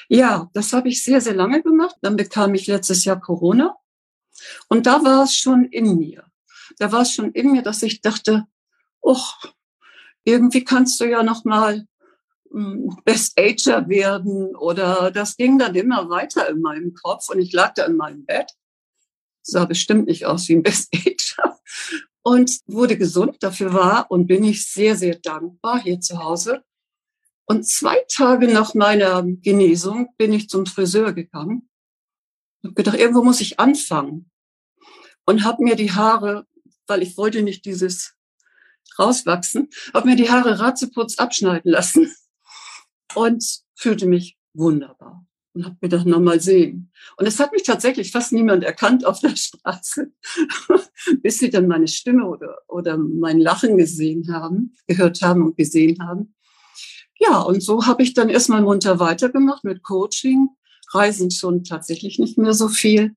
Ja, 0.08 0.50
das 0.54 0.74
habe 0.74 0.90
ich 0.90 1.04
sehr, 1.04 1.22
sehr 1.22 1.34
lange 1.34 1.64
gemacht. 1.64 1.96
Dann 2.02 2.16
bekam 2.16 2.54
ich 2.54 2.68
letztes 2.68 3.04
Jahr 3.04 3.20
Corona. 3.20 3.76
Und 4.70 4.86
da 4.86 5.04
war 5.04 5.24
es 5.24 5.36
schon 5.36 5.66
in 5.66 5.98
mir. 5.98 6.24
Da 6.78 6.92
war 6.92 7.02
es 7.02 7.14
schon 7.14 7.32
in 7.32 7.52
mir, 7.52 7.64
dass 7.64 7.82
ich 7.82 8.02
dachte, 8.02 8.46
oh, 9.02 9.18
irgendwie 10.24 10.64
kannst 10.64 11.02
du 11.02 11.06
ja 11.06 11.24
noch 11.24 11.46
mal 11.46 11.88
Best 13.06 13.40
Ager 13.40 13.88
werden 13.90 14.56
oder 14.56 15.12
das 15.12 15.38
ging 15.38 15.60
dann 15.60 15.76
immer 15.76 16.10
weiter 16.10 16.50
in 16.50 16.62
meinem 16.62 16.94
Kopf 16.94 17.30
und 17.30 17.40
ich 17.40 17.54
lag 17.54 17.74
da 17.76 17.86
in 17.86 17.96
meinem 17.96 18.26
Bett, 18.26 18.52
sah 19.44 19.66
bestimmt 19.66 20.08
nicht 20.08 20.26
aus 20.26 20.50
wie 20.50 20.56
ein 20.56 20.64
Best 20.64 20.94
Ager 20.94 21.60
und 22.24 22.60
wurde 22.66 22.98
gesund. 22.98 23.38
Dafür 23.42 23.74
war 23.74 24.10
und 24.10 24.28
bin 24.28 24.44
ich 24.44 24.66
sehr, 24.66 24.96
sehr 24.96 25.16
dankbar 25.16 25.82
hier 25.82 26.00
zu 26.00 26.24
Hause. 26.24 26.64
Und 27.46 27.68
zwei 27.68 28.04
Tage 28.12 28.48
nach 28.48 28.74
meiner 28.74 29.24
Genesung 29.24 30.10
bin 30.18 30.34
ich 30.34 30.50
zum 30.50 30.66
Friseur 30.66 31.14
gegangen 31.14 31.70
und 32.64 32.76
gedacht, 32.76 32.98
irgendwo 32.98 33.24
muss 33.24 33.42
ich 33.42 33.60
anfangen 33.60 34.30
und 35.26 35.44
habe 35.44 35.64
mir 35.64 35.76
die 35.76 35.92
Haare, 35.92 36.46
weil 36.88 37.02
ich 37.02 37.18
wollte 37.18 37.42
nicht 37.42 37.66
dieses 37.66 38.16
rauswachsen, 38.98 39.70
habe 39.94 40.10
mir 40.10 40.16
die 40.16 40.30
Haare 40.30 40.60
ratzeputz 40.60 41.18
abschneiden 41.18 41.72
lassen 41.72 42.12
und 43.16 43.44
fühlte 43.76 44.08
mich 44.08 44.38
wunderbar. 44.54 45.26
und 45.54 45.66
habe 45.66 45.78
gedacht, 45.82 46.06
na 46.06 46.20
mal 46.20 46.40
sehen. 46.40 46.92
Und 47.18 47.26
es 47.26 47.40
hat 47.40 47.52
mich 47.52 47.64
tatsächlich 47.64 48.12
fast 48.12 48.32
niemand 48.32 48.64
erkannt 48.64 49.06
auf 49.06 49.20
der 49.20 49.36
Straße, 49.36 50.12
bis 51.22 51.40
sie 51.40 51.50
dann 51.50 51.68
meine 51.68 51.88
Stimme 51.88 52.26
oder, 52.28 52.60
oder 52.68 52.98
mein 52.98 53.40
Lachen 53.40 53.78
gesehen 53.78 54.32
haben, 54.32 54.76
gehört 54.88 55.22
haben 55.22 55.44
und 55.44 55.58
gesehen 55.58 55.98
haben. 56.02 56.36
Ja, 57.20 57.40
und 57.40 57.62
so 57.62 57.86
habe 57.86 58.04
ich 58.04 58.14
dann 58.14 58.30
erstmal 58.30 58.62
munter 58.62 59.00
weitergemacht 59.00 59.64
mit 59.64 59.84
Coaching, 59.84 60.50
Reisen 60.92 61.32
schon 61.32 61.64
tatsächlich 61.64 62.20
nicht 62.20 62.38
mehr 62.38 62.54
so 62.54 62.70
viel. 62.70 63.16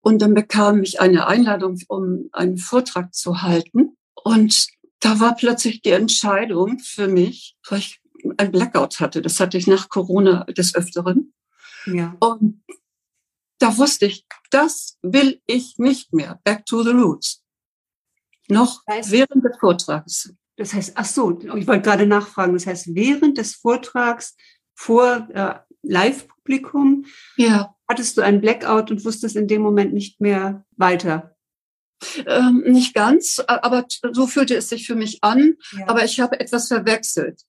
Und 0.00 0.20
dann 0.20 0.34
bekam 0.34 0.82
ich 0.82 1.00
eine 1.00 1.26
Einladung, 1.26 1.78
um 1.88 2.28
einen 2.32 2.58
Vortrag 2.58 3.14
zu 3.14 3.42
halten. 3.42 3.96
Und 4.14 4.66
da 5.00 5.20
war 5.20 5.36
plötzlich 5.36 5.82
die 5.82 5.90
Entscheidung 5.90 6.78
für 6.78 7.08
mich, 7.08 7.56
weil 7.68 7.78
ich 7.78 8.00
ein 8.36 8.52
Blackout 8.52 9.00
hatte. 9.00 9.22
Das 9.22 9.40
hatte 9.40 9.58
ich 9.58 9.66
nach 9.66 9.88
Corona 9.88 10.44
des 10.44 10.74
Öfteren. 10.74 11.32
Ja. 11.86 12.16
Und 12.20 12.62
da 13.58 13.76
wusste 13.76 14.06
ich, 14.06 14.26
das 14.50 14.98
will 15.02 15.40
ich 15.46 15.78
nicht 15.78 16.12
mehr. 16.12 16.40
Back 16.44 16.66
to 16.66 16.82
the 16.82 16.90
roots. 16.90 17.42
Noch 18.48 18.82
das 18.86 18.96
heißt, 18.96 19.10
während 19.10 19.44
des 19.44 19.56
Vortrags. 19.58 20.34
Das 20.56 20.74
heißt, 20.74 20.92
ach 20.96 21.04
so, 21.04 21.38
ich 21.40 21.66
wollte 21.66 21.82
gerade 21.82 22.06
nachfragen. 22.06 22.52
Das 22.52 22.66
heißt, 22.66 22.94
während 22.94 23.38
des 23.38 23.54
Vortrags 23.54 24.36
vor 24.74 25.28
äh, 25.32 25.54
Live-Publikum 25.82 27.06
ja. 27.36 27.74
hattest 27.88 28.16
du 28.16 28.22
einen 28.22 28.40
Blackout 28.40 28.90
und 28.90 29.04
wusstest 29.04 29.36
in 29.36 29.48
dem 29.48 29.62
Moment 29.62 29.92
nicht 29.92 30.20
mehr 30.20 30.64
weiter. 30.76 31.36
Ähm, 32.26 32.62
nicht 32.66 32.94
ganz, 32.94 33.42
aber 33.46 33.86
so 34.12 34.26
fühlte 34.26 34.54
es 34.56 34.68
sich 34.68 34.86
für 34.86 34.94
mich 34.94 35.22
an. 35.22 35.54
Ja. 35.72 35.88
Aber 35.88 36.04
ich 36.04 36.20
habe 36.20 36.38
etwas 36.38 36.68
verwechselt. 36.68 37.42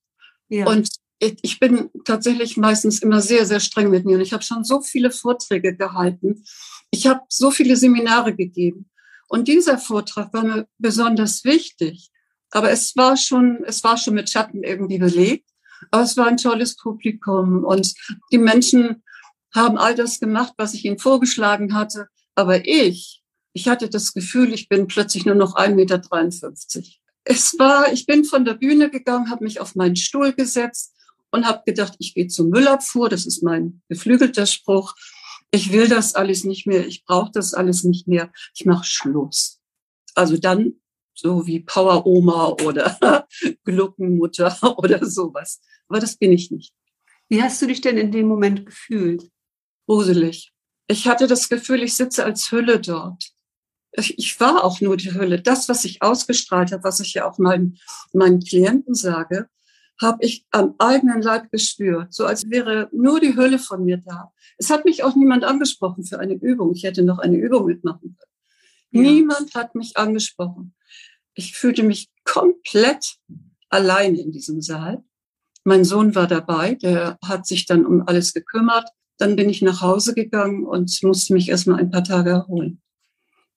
Ja. 0.48 0.66
Und 0.66 0.88
ich 1.18 1.58
bin 1.58 1.90
tatsächlich 2.04 2.56
meistens 2.56 3.00
immer 3.00 3.20
sehr, 3.20 3.46
sehr 3.46 3.60
streng 3.60 3.90
mit 3.90 4.04
mir. 4.04 4.16
Und 4.16 4.22
ich 4.22 4.32
habe 4.32 4.42
schon 4.42 4.64
so 4.64 4.80
viele 4.80 5.10
Vorträge 5.10 5.74
gehalten. 5.74 6.44
Ich 6.90 7.06
habe 7.06 7.20
so 7.28 7.50
viele 7.50 7.76
Seminare 7.76 8.34
gegeben. 8.34 8.90
Und 9.28 9.48
dieser 9.48 9.78
Vortrag 9.78 10.32
war 10.32 10.44
mir 10.44 10.68
besonders 10.78 11.44
wichtig. 11.44 12.10
Aber 12.50 12.70
es 12.70 12.96
war 12.96 13.16
schon, 13.16 13.64
es 13.66 13.82
war 13.82 13.96
schon 13.96 14.14
mit 14.14 14.30
Schatten 14.30 14.62
irgendwie 14.62 14.98
belegt. 14.98 15.48
Aber 15.90 16.02
es 16.02 16.16
war 16.16 16.26
ein 16.26 16.36
tolles 16.36 16.76
Publikum. 16.76 17.64
Und 17.64 17.94
die 18.30 18.38
Menschen 18.38 19.02
haben 19.54 19.78
all 19.78 19.94
das 19.94 20.20
gemacht, 20.20 20.52
was 20.58 20.74
ich 20.74 20.84
ihnen 20.84 20.98
vorgeschlagen 20.98 21.74
hatte. 21.74 22.08
Aber 22.34 22.66
ich, 22.66 23.22
ich 23.54 23.68
hatte 23.68 23.88
das 23.88 24.12
Gefühl, 24.12 24.52
ich 24.52 24.68
bin 24.68 24.86
plötzlich 24.86 25.24
nur 25.24 25.34
noch 25.34 25.56
1,53 25.56 25.74
Meter. 25.74 26.82
Es 27.28 27.58
war, 27.58 27.92
ich 27.92 28.06
bin 28.06 28.24
von 28.24 28.44
der 28.44 28.54
Bühne 28.54 28.88
gegangen, 28.88 29.30
habe 29.30 29.42
mich 29.42 29.60
auf 29.60 29.74
meinen 29.74 29.96
Stuhl 29.96 30.32
gesetzt 30.32 30.94
und 31.32 31.44
habe 31.44 31.62
gedacht, 31.66 31.96
ich 31.98 32.14
gehe 32.14 32.28
zur 32.28 32.46
Müllabfuhr, 32.46 33.08
das 33.08 33.26
ist 33.26 33.42
mein 33.42 33.82
geflügelter 33.88 34.46
Spruch. 34.46 34.94
Ich 35.50 35.72
will 35.72 35.88
das 35.88 36.14
alles 36.14 36.44
nicht 36.44 36.68
mehr, 36.68 36.86
ich 36.86 37.04
brauche 37.04 37.32
das 37.32 37.52
alles 37.52 37.82
nicht 37.82 38.06
mehr, 38.06 38.30
ich 38.54 38.64
mache 38.64 38.84
Schluss. 38.84 39.60
Also 40.14 40.36
dann 40.36 40.74
so 41.14 41.48
wie 41.48 41.60
Power 41.60 42.06
Oma 42.06 42.50
oder 42.62 43.26
Gluckenmutter 43.64 44.56
oder 44.78 45.04
sowas. 45.04 45.60
Aber 45.88 45.98
das 45.98 46.16
bin 46.16 46.30
ich 46.30 46.52
nicht. 46.52 46.72
Wie 47.28 47.42
hast 47.42 47.60
du 47.60 47.66
dich 47.66 47.80
denn 47.80 47.98
in 47.98 48.12
dem 48.12 48.28
Moment 48.28 48.66
gefühlt? 48.66 49.28
Gruselig. 49.86 50.52
Ich 50.86 51.08
hatte 51.08 51.26
das 51.26 51.48
Gefühl, 51.48 51.82
ich 51.82 51.94
sitze 51.94 52.24
als 52.24 52.52
Hülle 52.52 52.80
dort. 52.80 53.32
Ich, 53.96 54.38
war 54.40 54.62
auch 54.62 54.80
nur 54.80 54.96
die 54.96 55.14
Hülle. 55.14 55.40
Das, 55.40 55.68
was 55.68 55.84
ich 55.84 56.02
ausgestrahlt 56.02 56.72
habe, 56.72 56.84
was 56.84 57.00
ich 57.00 57.14
ja 57.14 57.28
auch 57.28 57.38
meinen, 57.38 57.78
meinen 58.12 58.40
Klienten 58.40 58.94
sage, 58.94 59.48
habe 60.00 60.18
ich 60.24 60.46
am 60.50 60.74
eigenen 60.78 61.22
Leib 61.22 61.50
gespürt, 61.50 62.12
so 62.12 62.26
als 62.26 62.48
wäre 62.50 62.88
nur 62.92 63.20
die 63.20 63.34
Hülle 63.34 63.58
von 63.58 63.84
mir 63.84 63.96
da. 63.96 64.32
Es 64.58 64.68
hat 64.68 64.84
mich 64.84 65.02
auch 65.02 65.16
niemand 65.16 65.44
angesprochen 65.44 66.04
für 66.04 66.18
eine 66.18 66.34
Übung. 66.34 66.74
Ich 66.74 66.84
hätte 66.84 67.02
noch 67.02 67.18
eine 67.18 67.36
Übung 67.36 67.66
mitmachen 67.66 68.16
können. 68.18 69.04
Ja. 69.04 69.10
Niemand 69.10 69.54
hat 69.54 69.74
mich 69.74 69.96
angesprochen. 69.96 70.74
Ich 71.34 71.56
fühlte 71.56 71.82
mich 71.82 72.10
komplett 72.24 73.16
allein 73.68 74.14
in 74.14 74.32
diesem 74.32 74.60
Saal. 74.60 75.02
Mein 75.64 75.84
Sohn 75.84 76.14
war 76.14 76.26
dabei, 76.26 76.74
der 76.74 77.18
hat 77.24 77.46
sich 77.46 77.66
dann 77.66 77.84
um 77.84 78.06
alles 78.06 78.32
gekümmert. 78.32 78.88
Dann 79.18 79.34
bin 79.34 79.48
ich 79.48 79.62
nach 79.62 79.80
Hause 79.80 80.14
gegangen 80.14 80.64
und 80.64 81.02
musste 81.02 81.32
mich 81.32 81.48
erstmal 81.48 81.80
ein 81.80 81.90
paar 81.90 82.04
Tage 82.04 82.30
erholen. 82.30 82.82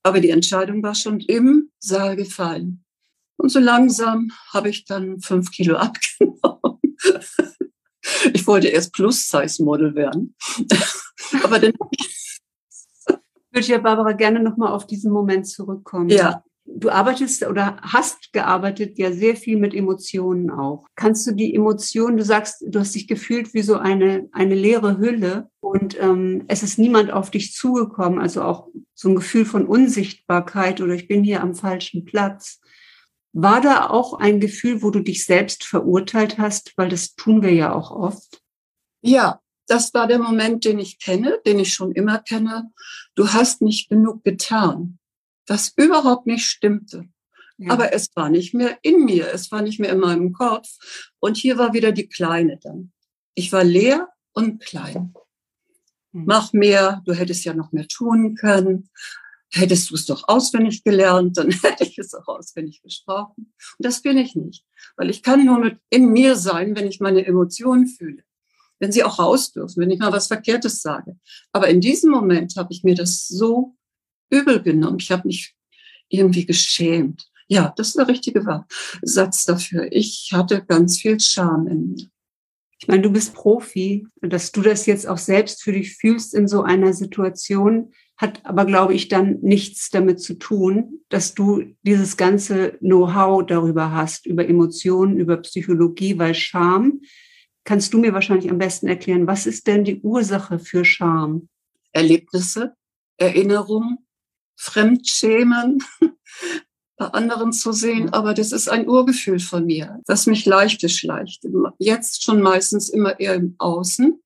Aber 0.03 0.19
die 0.19 0.29
Entscheidung 0.29 0.81
war 0.81 0.95
schon 0.95 1.19
im 1.19 1.71
Saal 1.79 2.15
gefallen. 2.15 2.83
Und 3.37 3.49
so 3.49 3.59
langsam 3.59 4.31
habe 4.53 4.69
ich 4.69 4.85
dann 4.85 5.21
fünf 5.21 5.51
Kilo 5.51 5.75
abgenommen. 5.77 6.79
Ich 8.33 8.45
wollte 8.47 8.67
erst 8.67 8.93
Plus-Size-Model 8.93 9.95
werden. 9.95 10.35
Aber 11.43 11.59
dann 11.59 11.73
würde 13.07 13.19
ich 13.53 13.67
ja, 13.67 13.77
Barbara, 13.77 14.13
gerne 14.13 14.39
nochmal 14.41 14.73
auf 14.73 14.87
diesen 14.87 15.11
Moment 15.11 15.47
zurückkommen. 15.47 16.09
Ja. 16.09 16.43
Du 16.65 16.89
arbeitest 16.89 17.47
oder 17.47 17.77
hast 17.81 18.31
gearbeitet 18.31 18.99
ja 18.99 19.11
sehr 19.11 19.35
viel 19.35 19.57
mit 19.57 19.73
Emotionen 19.73 20.51
auch. 20.51 20.85
Kannst 20.95 21.25
du 21.25 21.31
die 21.31 21.55
Emotionen, 21.55 22.17
du 22.17 22.23
sagst, 22.23 22.63
du 22.67 22.79
hast 22.79 22.93
dich 22.93 23.07
gefühlt 23.07 23.55
wie 23.55 23.63
so 23.63 23.77
eine, 23.77 24.29
eine 24.33 24.53
leere 24.53 24.99
Hülle 24.99 25.49
und 25.61 25.99
ähm, 25.99 26.43
es 26.47 26.61
ist 26.61 26.77
niemand 26.77 27.11
auf 27.11 27.31
dich 27.31 27.53
zugekommen, 27.53 28.19
also 28.19 28.43
auch 28.43 28.67
so 28.99 29.07
ein 29.07 29.15
Gefühl 29.15 29.45
von 29.45 29.65
Unsichtbarkeit 29.65 30.81
oder 30.81 30.93
ich 30.93 31.07
bin 31.07 31.23
hier 31.23 31.41
am 31.41 31.55
falschen 31.55 32.03
Platz. 32.03 32.59
War 33.31 33.61
da 33.61 33.89
auch 33.89 34.15
ein 34.15 34.41
Gefühl, 34.41 34.81
wo 34.81 34.91
du 34.91 34.99
dich 34.99 35.23
selbst 35.23 35.63
verurteilt 35.63 36.37
hast, 36.37 36.73
weil 36.75 36.89
das 36.89 37.15
tun 37.15 37.41
wir 37.41 37.53
ja 37.53 37.73
auch 37.73 37.91
oft? 37.91 38.41
Ja, 39.01 39.39
das 39.67 39.93
war 39.93 40.05
der 40.05 40.19
Moment, 40.19 40.65
den 40.65 40.79
ich 40.79 40.99
kenne, 40.99 41.39
den 41.45 41.59
ich 41.59 41.73
schon 41.73 41.93
immer 41.93 42.19
kenne. 42.19 42.73
Du 43.15 43.29
hast 43.29 43.61
nicht 43.61 43.87
genug 43.87 44.25
getan, 44.25 44.99
was 45.47 45.71
überhaupt 45.77 46.27
nicht 46.27 46.45
stimmte. 46.45 47.07
Ja. 47.57 47.71
Aber 47.71 47.93
es 47.93 48.09
war 48.15 48.29
nicht 48.29 48.53
mehr 48.53 48.79
in 48.81 49.05
mir, 49.05 49.33
es 49.33 49.49
war 49.49 49.61
nicht 49.61 49.79
mehr 49.79 49.93
in 49.93 49.99
meinem 49.99 50.33
Kopf. 50.33 50.67
Und 51.19 51.37
hier 51.37 51.57
war 51.57 51.73
wieder 51.73 51.93
die 51.93 52.09
Kleine 52.09 52.59
dann. 52.61 52.91
Ich 53.33 53.53
war 53.53 53.63
leer 53.63 54.09
und 54.33 54.59
klein. 54.59 55.13
Hm. 56.13 56.23
Mach 56.25 56.53
mehr, 56.53 57.01
du 57.05 57.13
hättest 57.13 57.45
ja 57.45 57.53
noch 57.53 57.71
mehr 57.71 57.87
tun 57.87 58.35
können 58.35 58.89
hättest 59.51 59.89
du 59.89 59.95
es 59.95 60.05
doch 60.05 60.27
auswendig 60.27 60.83
gelernt, 60.83 61.37
dann 61.37 61.51
hätte 61.63 61.83
ich 61.83 61.97
es 61.97 62.13
auch 62.13 62.27
auswendig 62.27 62.81
gesprochen. 62.81 63.53
Und 63.77 63.85
das 63.85 64.01
bin 64.01 64.17
ich 64.17 64.35
nicht, 64.35 64.63
weil 64.95 65.09
ich 65.09 65.23
kann 65.23 65.45
nur 65.45 65.59
mit 65.59 65.79
in 65.89 66.09
mir 66.11 66.35
sein, 66.35 66.75
wenn 66.75 66.87
ich 66.87 66.99
meine 66.99 67.25
Emotionen 67.25 67.87
fühle, 67.87 68.23
wenn 68.79 68.91
sie 68.91 69.03
auch 69.03 69.19
raus 69.19 69.51
dürfen, 69.51 69.81
wenn 69.81 69.91
ich 69.91 69.99
mal 69.99 70.13
was 70.13 70.27
Verkehrtes 70.27 70.81
sage. 70.81 71.17
Aber 71.51 71.67
in 71.69 71.81
diesem 71.81 72.11
Moment 72.11 72.55
habe 72.55 72.71
ich 72.71 72.83
mir 72.83 72.95
das 72.95 73.27
so 73.27 73.75
übel 74.29 74.61
genommen. 74.61 74.99
Ich 74.99 75.11
habe 75.11 75.27
mich 75.27 75.55
irgendwie 76.07 76.45
geschämt. 76.45 77.27
Ja, 77.47 77.73
das 77.77 77.89
ist 77.89 77.97
der 77.97 78.07
richtige 78.07 78.45
Satz 79.01 79.45
dafür. 79.45 79.87
Ich 79.91 80.29
hatte 80.33 80.63
ganz 80.63 80.99
viel 80.99 81.19
Scham 81.19 81.67
in 81.67 81.93
mir. 81.93 82.07
Ich 82.81 82.87
meine, 82.87 83.01
du 83.01 83.11
bist 83.11 83.33
Profi, 83.33 84.07
dass 84.21 84.53
du 84.53 84.61
das 84.61 84.85
jetzt 84.85 85.05
auch 85.05 85.17
selbst 85.17 85.63
für 85.63 85.73
dich 85.73 85.97
fühlst 85.97 86.33
in 86.33 86.47
so 86.47 86.63
einer 86.63 86.93
Situation, 86.93 87.91
hat 88.15 88.45
aber, 88.45 88.65
glaube 88.65 88.93
ich, 88.93 89.09
dann 89.09 89.39
nichts 89.41 89.89
damit 89.89 90.21
zu 90.21 90.35
tun, 90.35 91.01
dass 91.09 91.33
du 91.33 91.63
dieses 91.83 92.15
ganze 92.15 92.77
Know-how 92.79 93.45
darüber 93.45 93.91
hast, 93.91 94.25
über 94.25 94.47
Emotionen, 94.47 95.17
über 95.17 95.37
Psychologie, 95.37 96.17
weil 96.17 96.35
Scham, 96.35 97.01
kannst 97.65 97.93
du 97.93 97.99
mir 97.99 98.13
wahrscheinlich 98.13 98.49
am 98.49 98.57
besten 98.57 98.87
erklären, 98.87 99.27
was 99.27 99.45
ist 99.45 99.67
denn 99.67 99.83
die 99.83 99.99
Ursache 100.01 100.59
für 100.59 100.85
Scham? 100.85 101.49
Erlebnisse, 101.91 102.75
Erinnerungen, 103.17 103.99
Fremdschämen 104.55 105.83
bei 106.99 107.07
anderen 107.07 107.51
zu 107.51 107.71
sehen, 107.71 108.13
aber 108.13 108.35
das 108.35 108.51
ist 108.51 108.69
ein 108.69 108.87
Urgefühl 108.87 109.39
von 109.39 109.65
mir, 109.65 109.99
das 110.05 110.27
mich 110.27 110.45
leichte 110.45 110.89
schleicht. 110.89 111.43
Jetzt 111.79 112.23
schon 112.23 112.41
meistens 112.41 112.89
immer 112.89 113.19
eher 113.19 113.33
im 113.33 113.55
Außen 113.57 114.21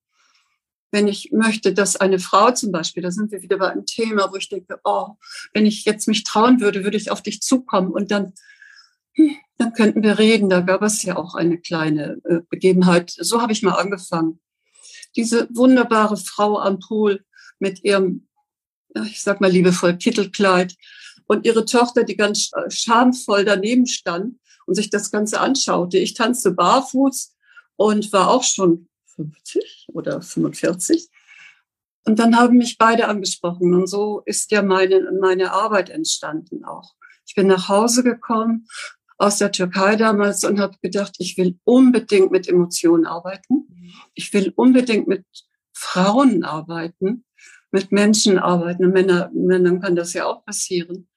wenn 0.93 1.07
ich 1.07 1.31
möchte, 1.31 1.73
dass 1.73 1.95
eine 1.95 2.19
Frau 2.19 2.51
zum 2.51 2.71
Beispiel, 2.71 3.01
da 3.01 3.09
sind 3.09 3.31
wir 3.31 3.41
wieder 3.41 3.57
bei 3.57 3.71
einem 3.71 3.87
Thema, 3.87 4.31
wo 4.31 4.35
ich 4.35 4.47
denke, 4.47 4.79
oh, 4.83 5.07
wenn 5.51 5.65
ich 5.65 5.85
jetzt 5.85 6.07
mich 6.07 6.23
trauen 6.23 6.61
würde, 6.61 6.83
würde 6.83 6.97
ich 6.97 7.09
auf 7.09 7.23
dich 7.23 7.41
zukommen 7.41 7.91
und 7.91 8.11
dann, 8.11 8.33
hm, 9.13 9.35
dann 9.57 9.73
könnten 9.73 10.03
wir 10.03 10.19
reden. 10.19 10.49
Da 10.49 10.61
gab 10.61 10.83
es 10.83 11.01
ja 11.01 11.17
auch 11.17 11.33
eine 11.33 11.57
kleine 11.57 12.21
äh, 12.25 12.41
Begebenheit. 12.47 13.09
So 13.09 13.41
habe 13.41 13.53
ich 13.53 13.63
mal 13.63 13.73
angefangen. 13.73 14.39
Diese 15.15 15.47
wunderbare 15.51 16.15
Frau 16.15 16.59
am 16.59 16.79
Pool 16.79 17.25
mit 17.57 17.83
ihrem, 17.83 18.27
ich 19.05 19.23
sag 19.23 19.41
mal 19.41 19.49
liebevoll, 19.49 19.97
Kittelkleid 19.97 20.75
und 21.33 21.45
ihre 21.45 21.65
Tochter, 21.65 22.03
die 22.03 22.15
ganz 22.15 22.51
schamvoll 22.69 23.45
daneben 23.45 23.85
stand 23.85 24.37
und 24.65 24.75
sich 24.75 24.89
das 24.89 25.11
Ganze 25.11 25.39
anschaute. 25.39 25.97
Ich 25.97 26.13
tanzte 26.13 26.51
barfuß 26.51 27.35
und 27.75 28.13
war 28.13 28.29
auch 28.29 28.43
schon 28.43 28.87
50 29.15 29.87
oder 29.93 30.21
45. 30.21 31.09
Und 32.05 32.19
dann 32.19 32.37
haben 32.37 32.57
mich 32.57 32.77
beide 32.77 33.07
angesprochen. 33.07 33.73
Und 33.73 33.87
so 33.87 34.21
ist 34.25 34.51
ja 34.51 34.61
meine, 34.61 35.11
meine 35.19 35.51
Arbeit 35.51 35.89
entstanden 35.89 36.65
auch. 36.65 36.93
Ich 37.25 37.35
bin 37.35 37.47
nach 37.47 37.69
Hause 37.69 38.03
gekommen 38.03 38.67
aus 39.17 39.37
der 39.37 39.51
Türkei 39.51 39.95
damals 39.95 40.43
und 40.43 40.59
habe 40.59 40.75
gedacht, 40.81 41.15
ich 41.19 41.37
will 41.37 41.57
unbedingt 41.63 42.31
mit 42.31 42.47
Emotionen 42.47 43.05
arbeiten. 43.05 43.67
Ich 44.13 44.33
will 44.33 44.51
unbedingt 44.55 45.07
mit 45.07 45.25
Frauen 45.71 46.43
arbeiten, 46.43 47.23
mit 47.71 47.91
Menschen 47.91 48.37
arbeiten. 48.37 48.89
Männer, 48.89 49.31
Männern 49.33 49.79
kann 49.79 49.95
das 49.95 50.13
ja 50.13 50.25
auch 50.25 50.43
passieren. 50.43 51.07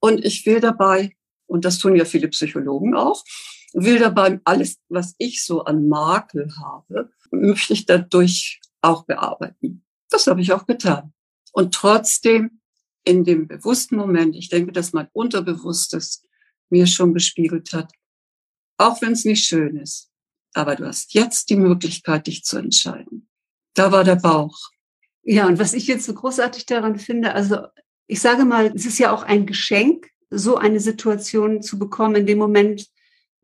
Und 0.00 0.24
ich 0.24 0.46
will 0.46 0.60
dabei, 0.60 1.16
und 1.46 1.64
das 1.64 1.78
tun 1.78 1.96
ja 1.96 2.04
viele 2.04 2.28
Psychologen 2.28 2.94
auch, 2.94 3.24
will 3.72 3.98
dabei 3.98 4.40
alles, 4.44 4.78
was 4.88 5.14
ich 5.18 5.44
so 5.44 5.64
an 5.64 5.88
Makel 5.88 6.48
habe, 6.58 7.10
möchte 7.30 7.72
ich 7.72 7.86
dadurch 7.86 8.60
auch 8.80 9.04
bearbeiten. 9.04 9.84
Das 10.10 10.26
habe 10.26 10.40
ich 10.40 10.52
auch 10.52 10.66
getan. 10.66 11.12
Und 11.52 11.74
trotzdem 11.74 12.60
in 13.04 13.24
dem 13.24 13.48
bewussten 13.48 13.96
Moment, 13.96 14.36
ich 14.36 14.48
denke, 14.48 14.72
dass 14.72 14.92
mein 14.92 15.08
Unterbewusstes 15.12 16.24
mir 16.70 16.86
schon 16.86 17.14
gespiegelt 17.14 17.72
hat, 17.72 17.90
auch 18.76 19.00
wenn 19.02 19.12
es 19.12 19.24
nicht 19.24 19.44
schön 19.44 19.76
ist, 19.76 20.10
aber 20.54 20.76
du 20.76 20.86
hast 20.86 21.14
jetzt 21.14 21.50
die 21.50 21.56
Möglichkeit, 21.56 22.26
dich 22.26 22.44
zu 22.44 22.58
entscheiden. 22.58 23.28
Da 23.74 23.92
war 23.92 24.04
der 24.04 24.16
Bauch. 24.16 24.58
Ja, 25.22 25.46
und 25.46 25.58
was 25.58 25.74
ich 25.74 25.86
jetzt 25.86 26.04
so 26.04 26.14
großartig 26.14 26.66
daran 26.66 26.98
finde, 26.98 27.34
also 27.34 27.66
ich 28.08 28.20
sage 28.20 28.44
mal, 28.44 28.72
es 28.74 28.86
ist 28.86 28.98
ja 28.98 29.12
auch 29.12 29.22
ein 29.22 29.46
Geschenk, 29.46 30.10
so 30.30 30.56
eine 30.56 30.80
Situation 30.80 31.62
zu 31.62 31.78
bekommen. 31.78 32.16
In 32.16 32.26
dem 32.26 32.38
Moment 32.38 32.86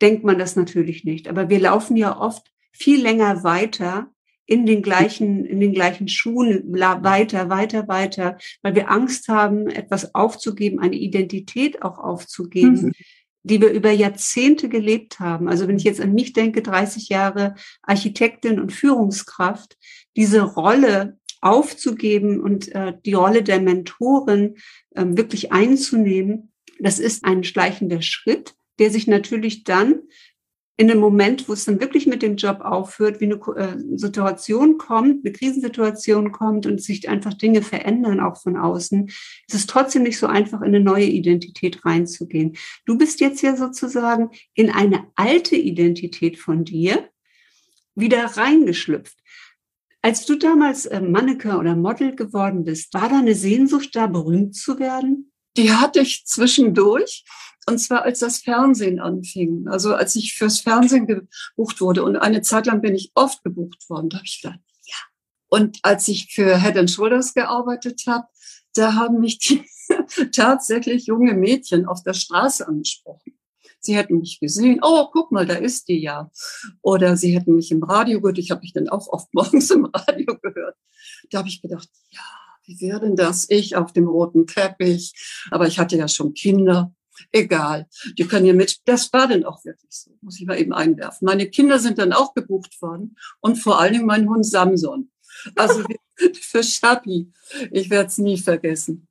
denkt 0.01 0.25
man 0.25 0.39
das 0.39 0.57
natürlich 0.57 1.05
nicht. 1.05 1.29
Aber 1.29 1.49
wir 1.49 1.61
laufen 1.61 1.97
ja 1.97 2.19
oft 2.19 2.51
viel 2.73 3.01
länger 3.01 3.45
weiter 3.45 4.11
in 4.47 4.67
den 4.67 4.83
gleichen, 4.83 5.45
in 5.45 5.61
den 5.61 5.73
gleichen 5.73 6.09
Schuhen 6.09 6.65
weiter, 6.73 7.49
weiter, 7.49 7.89
weiter, 7.89 8.39
weil 8.63 8.75
wir 8.75 8.91
Angst 8.91 9.29
haben, 9.29 9.69
etwas 9.69 10.15
aufzugeben, 10.15 10.81
eine 10.81 10.97
Identität 10.97 11.83
auch 11.83 11.99
aufzugeben, 11.99 12.87
mhm. 12.87 12.93
die 13.43 13.61
wir 13.61 13.71
über 13.71 13.91
Jahrzehnte 13.91 14.69
gelebt 14.69 15.21
haben. 15.21 15.49
Also 15.49 15.69
wenn 15.69 15.77
ich 15.77 15.85
jetzt 15.85 16.01
an 16.01 16.13
mich 16.13 16.33
denke, 16.33 16.63
30 16.63 17.09
Jahre 17.09 17.55
Architektin 17.83 18.61
und 18.61 18.73
Führungskraft, 18.73 19.79
diese 20.17 20.43
Rolle 20.43 21.19
aufzugeben 21.45 22.41
und 22.41 22.75
äh, 22.75 22.95
die 23.05 23.13
Rolle 23.13 23.43
der 23.43 23.61
Mentorin 23.61 24.57
äh, 24.95 25.05
wirklich 25.07 25.53
einzunehmen, 25.53 26.53
das 26.81 26.99
ist 26.99 27.25
ein 27.25 27.45
schleichender 27.45 28.03
Schritt, 28.03 28.55
der 28.79 28.91
sich 28.91 29.07
natürlich 29.07 29.65
dann 29.65 30.03
in 30.77 30.89
dem 30.89 30.99
Moment, 30.99 31.49
wo 31.49 31.53
es 31.53 31.65
dann 31.67 31.81
wirklich 31.81 32.07
mit 32.07 32.23
dem 32.23 32.35
Job 32.35 32.61
aufhört, 32.63 33.21
wie 33.21 33.27
eine 33.27 33.37
äh, 33.57 33.97
Situation 33.97 34.77
kommt, 34.77 35.25
eine 35.25 35.33
Krisensituation 35.33 36.33
kommt 36.33 36.67
und 36.67 36.83
sich 36.83 37.09
einfach 37.09 37.35
Dinge 37.35 37.63
verändern, 37.63 38.19
auch 38.19 38.43
von 38.43 38.57
außen, 38.57 39.07
ist 39.07 39.55
es 39.55 39.67
trotzdem 39.69 40.03
nicht 40.03 40.19
so 40.19 40.27
einfach, 40.27 40.63
in 40.63 40.69
eine 40.69 40.81
neue 40.81 41.07
Identität 41.07 41.85
reinzugehen. 41.85 42.57
Du 42.87 42.99
bist 42.99 43.21
jetzt 43.21 43.41
ja 43.43 43.57
sozusagen 43.57 44.31
in 44.55 44.71
eine 44.71 45.07
alte 45.15 45.55
Identität 45.55 46.39
von 46.39 46.65
dir 46.65 47.09
wieder 47.95 48.25
reingeschlüpft. 48.25 49.17
Als 50.05 50.27
du 50.27 50.35
damals 50.35 50.85
äh, 50.85 51.01
Mannequin 51.01 51.53
oder 51.53 51.75
Model 51.75 52.15
geworden 52.15 52.65
bist, 52.65 52.93
war 52.93 53.09
da 53.09 53.21
eine 53.21 53.35
Sehnsucht 53.35 53.97
da, 53.97 54.07
berühmt 54.07 54.55
zu 54.55 54.79
werden? 54.79 55.33
Die 55.57 55.73
hatte 55.73 56.01
ich 56.01 56.27
zwischendurch. 56.27 57.25
Und 57.67 57.79
zwar 57.79 58.03
als 58.03 58.19
das 58.19 58.41
Fernsehen 58.41 59.01
anfing. 59.01 59.67
Also 59.67 59.95
als 59.95 60.15
ich 60.15 60.35
fürs 60.35 60.61
Fernsehen 60.61 61.07
gebucht 61.07 61.81
wurde. 61.81 62.05
Und 62.05 62.17
eine 62.17 62.43
Zeit 62.43 62.67
lang 62.67 62.83
bin 62.83 62.95
ich 62.95 63.13
oft 63.15 63.43
gebucht 63.45 63.89
worden. 63.89 64.11
Da 64.11 64.19
habe 64.19 64.27
ich 64.27 64.43
gedacht, 64.43 64.61
ja. 64.83 64.97
Und 65.49 65.79
als 65.83 66.07
ich 66.09 66.35
für 66.35 66.61
Head 66.61 66.77
and 66.77 66.91
Shoulders 66.91 67.33
gearbeitet 67.33 68.03
habe, 68.07 68.27
da 68.75 68.93
haben 68.97 69.21
mich 69.21 69.39
die 69.39 69.65
tatsächlich 70.37 71.07
junge 71.07 71.33
Mädchen 71.33 71.87
auf 71.87 72.03
der 72.03 72.13
Straße 72.13 72.69
angesprochen. 72.69 73.34
Sie 73.85 73.97
hätten 73.97 74.19
mich 74.19 74.41
gesehen, 74.41 74.81
oh, 74.83 75.09
guck 75.13 75.33
mal, 75.33 75.47
da 75.47 75.55
ist 75.55 75.89
die 75.89 76.01
ja. 76.01 76.31
Oder 76.83 77.17
sie 77.17 77.35
hätten 77.35 77.57
mich 77.57 77.71
im 77.71 77.83
Radio 77.83 78.21
gehört. 78.21 78.39
Ich 78.39 78.51
habe 78.51 78.61
mich 78.63 78.73
dann 78.73 78.89
auch 78.89 79.09
oft 79.09 79.29
morgens 79.35 79.71
im 79.71 79.87
Radio 79.87 80.37
gehört. 80.41 80.77
Da 81.31 81.39
habe 81.39 81.49
ich 81.49 81.63
gedacht, 81.63 81.89
ja, 82.11 82.21
wie 82.67 82.81
wäre 82.81 83.01
denn 83.01 83.17
das? 83.17 83.49
Ich 83.51 83.77
auf 83.77 83.93
dem 83.93 84.09
roten 84.09 84.47
Teppich. 84.47 85.13
Aber 85.51 85.67
ich 85.67 85.79
hatte 85.79 85.97
ja 85.97 86.09
schon 86.09 86.35
Kinder. 86.35 86.95
Egal, 87.31 87.87
die 88.19 88.27
können 88.27 88.47
ja 88.47 88.55
mit. 88.55 88.81
Das 88.87 89.13
war 89.13 89.29
dann 89.29 89.45
auch 89.45 89.65
wirklich 89.65 89.91
so, 89.91 90.11
muss 90.21 90.41
ich 90.41 90.47
mal 90.47 90.59
eben 90.59 90.73
einwerfen. 90.73 91.27
Meine 91.27 91.49
Kinder 91.49 91.79
sind 91.79 91.99
dann 91.99 92.13
auch 92.13 92.35
gebucht 92.35 92.83
worden 92.83 93.17
und 93.41 93.57
vor 93.57 93.81
allen 93.81 93.93
Dingen 93.93 94.07
mein 94.07 94.29
Hund 94.29 94.45
Samson. 94.45 95.13
Also 95.55 95.85
für 96.41 96.63
Schappi, 96.63 97.33
ich 97.71 97.91
werde 97.91 98.09
es 98.09 98.19
nie 98.19 98.39
vergessen. 98.39 99.09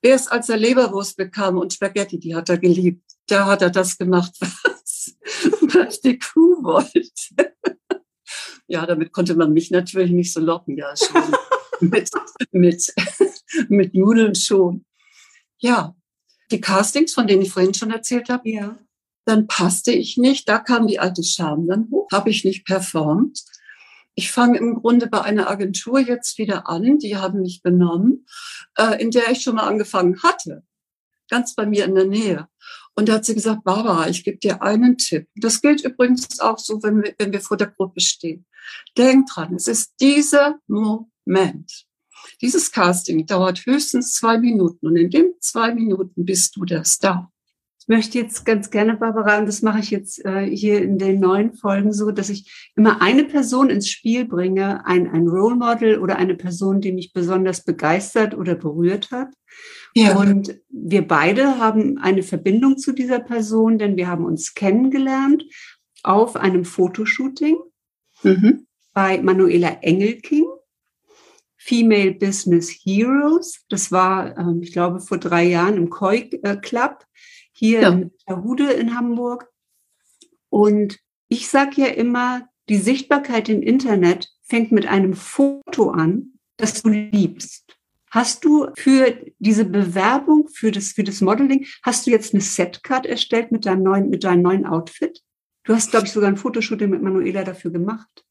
Erst 0.00 0.32
als 0.32 0.48
er 0.48 0.56
Leberwurst 0.56 1.16
bekam 1.16 1.58
und 1.58 1.72
Spaghetti, 1.72 2.18
die 2.18 2.34
hat 2.34 2.48
er 2.48 2.58
geliebt, 2.58 3.11
da 3.26 3.46
hat 3.46 3.62
er 3.62 3.70
das 3.70 3.98
gemacht, 3.98 4.32
was, 4.40 5.16
was 5.60 6.00
die 6.00 6.18
Kuh 6.18 6.62
wollte. 6.62 7.54
Ja, 8.66 8.86
damit 8.86 9.12
konnte 9.12 9.34
man 9.34 9.52
mich 9.52 9.70
natürlich 9.70 10.12
nicht 10.12 10.32
so 10.32 10.40
locken, 10.40 10.76
ja, 10.76 10.94
schon. 10.96 11.22
mit, 11.80 12.10
mit, 12.52 12.94
mit 13.68 13.94
Nudeln 13.94 14.34
schon. 14.34 14.84
Ja, 15.58 15.94
die 16.50 16.60
Castings, 16.60 17.14
von 17.14 17.26
denen 17.26 17.42
ich 17.42 17.52
vorhin 17.52 17.74
schon 17.74 17.90
erzählt 17.90 18.28
habe, 18.28 18.48
ja. 18.48 18.78
dann 19.24 19.46
passte 19.46 19.92
ich 19.92 20.16
nicht. 20.16 20.48
Da 20.48 20.58
kam 20.58 20.86
die 20.86 20.98
alte 21.00 21.24
Scham 21.24 21.66
dann 21.66 21.88
hoch, 21.90 22.08
habe 22.12 22.30
ich 22.30 22.44
nicht 22.44 22.64
performt. 22.64 23.42
Ich 24.14 24.30
fange 24.30 24.58
im 24.58 24.74
Grunde 24.74 25.06
bei 25.06 25.22
einer 25.22 25.50
Agentur 25.50 25.98
jetzt 25.98 26.36
wieder 26.38 26.68
an. 26.68 26.98
Die 26.98 27.16
haben 27.16 27.40
mich 27.40 27.62
genommen, 27.62 28.26
äh, 28.76 29.00
in 29.02 29.10
der 29.10 29.30
ich 29.30 29.42
schon 29.42 29.56
mal 29.56 29.66
angefangen 29.66 30.22
hatte, 30.22 30.62
ganz 31.30 31.54
bei 31.54 31.64
mir 31.64 31.86
in 31.86 31.94
der 31.94 32.06
Nähe. 32.06 32.48
Und 32.94 33.08
da 33.08 33.14
hat 33.14 33.24
sie 33.24 33.34
gesagt, 33.34 33.64
Barbara, 33.64 34.08
ich 34.08 34.22
gebe 34.22 34.38
dir 34.38 34.62
einen 34.62 34.98
Tipp. 34.98 35.26
Das 35.34 35.62
gilt 35.62 35.84
übrigens 35.84 36.40
auch 36.40 36.58
so, 36.58 36.82
wenn 36.82 37.02
wir, 37.02 37.14
wenn 37.18 37.32
wir 37.32 37.40
vor 37.40 37.56
der 37.56 37.68
Gruppe 37.68 38.00
stehen. 38.00 38.46
Denk 38.96 39.28
dran, 39.28 39.54
es 39.54 39.66
ist 39.66 39.94
dieser 40.00 40.58
Moment. 40.66 41.86
Dieses 42.40 42.70
Casting 42.70 43.26
dauert 43.26 43.64
höchstens 43.66 44.12
zwei 44.12 44.38
Minuten 44.38 44.86
und 44.86 44.96
in 44.96 45.10
den 45.10 45.34
zwei 45.40 45.74
Minuten 45.74 46.24
bist 46.24 46.56
du 46.56 46.64
der 46.64 46.84
Star. 46.84 47.31
Ich 47.82 47.88
möchte 47.88 48.16
jetzt 48.16 48.44
ganz 48.44 48.70
gerne, 48.70 48.94
Barbara, 48.94 49.38
und 49.38 49.46
das 49.46 49.60
mache 49.60 49.80
ich 49.80 49.90
jetzt 49.90 50.24
äh, 50.24 50.46
hier 50.46 50.80
in 50.80 50.98
den 50.98 51.18
neuen 51.18 51.52
Folgen 51.52 51.92
so, 51.92 52.12
dass 52.12 52.28
ich 52.28 52.70
immer 52.76 53.02
eine 53.02 53.24
Person 53.24 53.70
ins 53.70 53.88
Spiel 53.88 54.24
bringe, 54.24 54.86
ein, 54.86 55.10
ein 55.10 55.26
Role 55.26 55.56
Model 55.56 55.98
oder 55.98 56.14
eine 56.14 56.36
Person, 56.36 56.80
die 56.80 56.92
mich 56.92 57.12
besonders 57.12 57.64
begeistert 57.64 58.36
oder 58.36 58.54
berührt 58.54 59.10
hat. 59.10 59.34
Ja. 59.96 60.16
Und 60.16 60.60
wir 60.68 61.08
beide 61.08 61.58
haben 61.58 61.98
eine 61.98 62.22
Verbindung 62.22 62.78
zu 62.78 62.92
dieser 62.92 63.18
Person, 63.18 63.78
denn 63.78 63.96
wir 63.96 64.06
haben 64.06 64.26
uns 64.26 64.54
kennengelernt 64.54 65.42
auf 66.04 66.36
einem 66.36 66.64
Fotoshooting 66.64 67.56
mhm. 68.22 68.64
bei 68.92 69.20
Manuela 69.20 69.78
Engelking. 69.82 70.46
Female 71.56 72.12
Business 72.12 72.70
Heroes. 72.70 73.64
Das 73.68 73.92
war, 73.92 74.36
ähm, 74.36 74.62
ich 74.62 74.72
glaube, 74.72 74.98
vor 74.98 75.18
drei 75.18 75.44
Jahren 75.44 75.76
im 75.76 75.90
Koi 75.90 76.28
äh, 76.42 76.56
Club 76.56 77.06
hier 77.62 77.80
ja. 77.80 77.88
in 77.90 78.10
Tahude 78.26 78.72
in 78.72 78.96
Hamburg. 78.96 79.48
Und 80.48 80.98
ich 81.28 81.48
sage 81.48 81.82
ja 81.82 81.86
immer, 81.86 82.48
die 82.68 82.76
Sichtbarkeit 82.76 83.48
im 83.48 83.62
Internet 83.62 84.28
fängt 84.42 84.72
mit 84.72 84.86
einem 84.86 85.14
Foto 85.14 85.90
an, 85.90 86.32
das 86.56 86.82
du 86.82 86.88
liebst. 86.88 87.76
Hast 88.10 88.44
du 88.44 88.66
für 88.76 89.16
diese 89.38 89.64
Bewerbung, 89.64 90.48
für 90.52 90.72
das, 90.72 90.88
für 90.88 91.04
das 91.04 91.20
Modeling, 91.20 91.64
hast 91.84 92.06
du 92.06 92.10
jetzt 92.10 92.34
eine 92.34 92.42
Setcard 92.42 93.06
erstellt 93.06 93.52
mit 93.52 93.64
deinem 93.64 93.84
neuen, 93.84 94.10
mit 94.10 94.24
deinem 94.24 94.42
neuen 94.42 94.66
Outfit? 94.66 95.22
Du 95.64 95.72
hast, 95.72 95.92
glaube 95.92 96.06
ich, 96.06 96.12
sogar 96.12 96.28
ein 96.28 96.36
Fotoshooting 96.36 96.90
mit 96.90 97.00
Manuela 97.00 97.44
dafür 97.44 97.70
gemacht. 97.70 98.24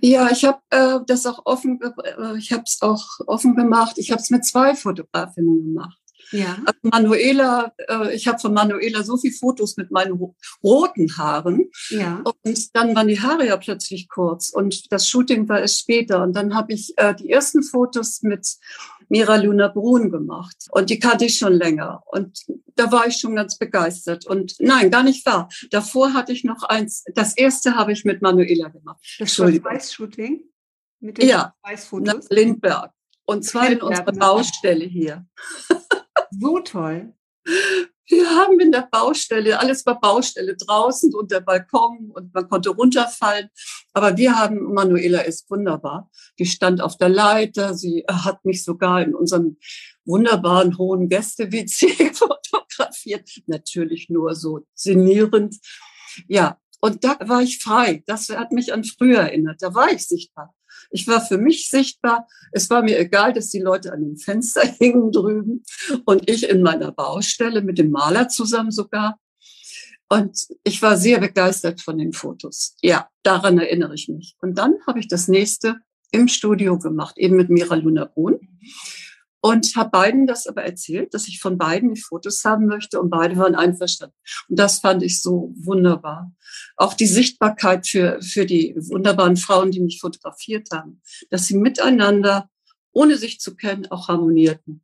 Ja, 0.00 0.30
ich 0.30 0.44
habe 0.44 0.60
äh, 0.70 1.00
das 1.06 1.26
auch 1.26 1.42
offen, 1.44 1.80
äh, 1.82 2.38
ich 2.38 2.50
habe 2.50 2.64
es 2.64 2.78
auch 2.80 3.06
offen 3.26 3.54
gemacht. 3.56 3.98
Ich 3.98 4.10
habe 4.10 4.22
es 4.22 4.30
mit 4.30 4.44
zwei 4.44 4.74
Fotografinnen 4.74 5.64
gemacht. 5.64 5.98
Ja. 6.34 6.58
Also 6.64 6.80
Manuela, 6.82 7.72
äh, 7.78 8.14
ich 8.14 8.26
habe 8.26 8.40
von 8.40 8.52
Manuela 8.52 9.04
so 9.04 9.16
viele 9.16 9.34
Fotos 9.34 9.76
mit 9.76 9.90
meinen 9.92 10.18
roten 10.62 11.16
Haaren. 11.16 11.70
Ja. 11.90 12.22
Und 12.42 12.76
dann 12.76 12.94
waren 12.96 13.08
die 13.08 13.20
Haare 13.20 13.46
ja 13.46 13.56
plötzlich 13.56 14.08
kurz 14.08 14.48
und 14.50 14.90
das 14.92 15.08
Shooting 15.08 15.48
war 15.48 15.60
erst 15.60 15.80
später. 15.80 16.22
Und 16.22 16.34
dann 16.34 16.54
habe 16.54 16.72
ich 16.72 16.92
äh, 16.96 17.14
die 17.14 17.30
ersten 17.30 17.62
Fotos 17.62 18.22
mit 18.22 18.56
Mira 19.08 19.36
Luna 19.36 19.68
Brun 19.68 20.10
gemacht. 20.10 20.56
Und 20.72 20.90
die 20.90 20.98
kannte 20.98 21.26
ich 21.26 21.38
schon 21.38 21.52
länger. 21.52 22.02
Und 22.06 22.40
da 22.74 22.90
war 22.90 23.06
ich 23.06 23.18
schon 23.18 23.36
ganz 23.36 23.56
begeistert. 23.56 24.26
Und 24.26 24.56
nein, 24.58 24.90
gar 24.90 25.04
nicht 25.04 25.24
wahr. 25.26 25.48
Davor 25.70 26.14
hatte 26.14 26.32
ich 26.32 26.42
noch 26.42 26.64
eins. 26.64 27.04
Das 27.14 27.36
erste 27.36 27.76
habe 27.76 27.92
ich 27.92 28.04
mit 28.04 28.22
Manuela 28.22 28.68
gemacht. 28.68 29.00
Das 29.20 29.38
Weiß-Shooting? 29.38 30.42
Mit 31.00 31.18
den 31.18 31.28
ja, 31.28 31.54
Weißfotos? 31.62 32.26
Lindberg. 32.30 32.90
Und 33.26 33.44
zwar 33.44 33.70
in 33.70 33.80
unserer 33.80 34.12
Baustelle 34.12 34.84
hier. 34.84 35.26
So 36.40 36.60
toll. 36.60 37.14
Wir 38.06 38.28
haben 38.28 38.60
in 38.60 38.70
der 38.70 38.86
Baustelle, 38.90 39.58
alles 39.58 39.86
war 39.86 39.98
Baustelle 39.98 40.56
draußen 40.56 41.14
und 41.14 41.30
der 41.30 41.40
Balkon 41.40 42.10
und 42.12 42.34
man 42.34 42.48
konnte 42.48 42.70
runterfallen. 42.70 43.48
Aber 43.94 44.16
wir 44.16 44.36
haben, 44.36 44.74
Manuela 44.74 45.20
ist 45.22 45.50
wunderbar. 45.50 46.10
Die 46.38 46.44
stand 46.44 46.82
auf 46.82 46.98
der 46.98 47.08
Leiter. 47.08 47.74
Sie 47.74 48.04
hat 48.10 48.44
mich 48.44 48.62
sogar 48.62 49.02
in 49.02 49.14
unserem 49.14 49.56
wunderbaren 50.04 50.76
hohen 50.76 51.08
Gäste-WC 51.08 52.12
fotografiert. 52.14 53.30
Natürlich 53.46 54.10
nur 54.10 54.34
so 54.34 54.66
sinnierend. 54.74 55.56
Ja. 56.28 56.58
Und 56.80 57.02
da 57.02 57.16
war 57.20 57.40
ich 57.40 57.60
frei. 57.60 58.02
Das 58.06 58.28
hat 58.28 58.52
mich 58.52 58.74
an 58.74 58.84
früher 58.84 59.20
erinnert. 59.20 59.62
Da 59.62 59.74
war 59.74 59.90
ich 59.90 60.06
sichtbar. 60.06 60.54
Ich 60.90 61.06
war 61.08 61.20
für 61.20 61.38
mich 61.38 61.68
sichtbar. 61.68 62.26
Es 62.52 62.70
war 62.70 62.82
mir 62.82 62.98
egal, 62.98 63.32
dass 63.32 63.50
die 63.50 63.60
Leute 63.60 63.92
an 63.92 64.02
dem 64.02 64.16
Fenster 64.16 64.62
hingen 64.78 65.12
drüben 65.12 65.64
und 66.04 66.28
ich 66.28 66.48
in 66.48 66.62
meiner 66.62 66.92
Baustelle 66.92 67.62
mit 67.62 67.78
dem 67.78 67.90
Maler 67.90 68.28
zusammen 68.28 68.70
sogar. 68.70 69.18
Und 70.08 70.46
ich 70.62 70.80
war 70.82 70.96
sehr 70.96 71.18
begeistert 71.18 71.80
von 71.80 71.98
den 71.98 72.12
Fotos. 72.12 72.76
Ja, 72.82 73.08
daran 73.22 73.58
erinnere 73.58 73.94
ich 73.94 74.08
mich. 74.08 74.36
Und 74.40 74.58
dann 74.58 74.74
habe 74.86 75.00
ich 75.00 75.08
das 75.08 75.28
nächste 75.28 75.80
im 76.10 76.28
Studio 76.28 76.78
gemacht, 76.78 77.18
eben 77.18 77.36
mit 77.36 77.50
Mira 77.50 77.74
Luna 77.74 78.04
Brun. 78.04 78.38
Und 79.44 79.76
habe 79.76 79.90
beiden 79.90 80.26
das 80.26 80.46
aber 80.46 80.64
erzählt, 80.64 81.12
dass 81.12 81.28
ich 81.28 81.38
von 81.38 81.58
beiden 81.58 81.92
die 81.92 82.00
Fotos 82.00 82.42
haben 82.46 82.64
möchte 82.64 82.98
und 82.98 83.10
beide 83.10 83.36
waren 83.36 83.54
einverstanden. 83.54 84.16
Und 84.48 84.58
das 84.58 84.78
fand 84.78 85.02
ich 85.02 85.20
so 85.20 85.52
wunderbar. 85.58 86.32
Auch 86.78 86.94
die 86.94 87.06
Sichtbarkeit 87.06 87.86
für, 87.86 88.22
für 88.22 88.46
die 88.46 88.74
wunderbaren 88.74 89.36
Frauen, 89.36 89.70
die 89.70 89.80
mich 89.80 90.00
fotografiert 90.00 90.68
haben, 90.72 91.02
dass 91.28 91.46
sie 91.46 91.58
miteinander, 91.58 92.48
ohne 92.92 93.18
sich 93.18 93.38
zu 93.38 93.54
kennen, 93.54 93.86
auch 93.90 94.08
harmonierten 94.08 94.82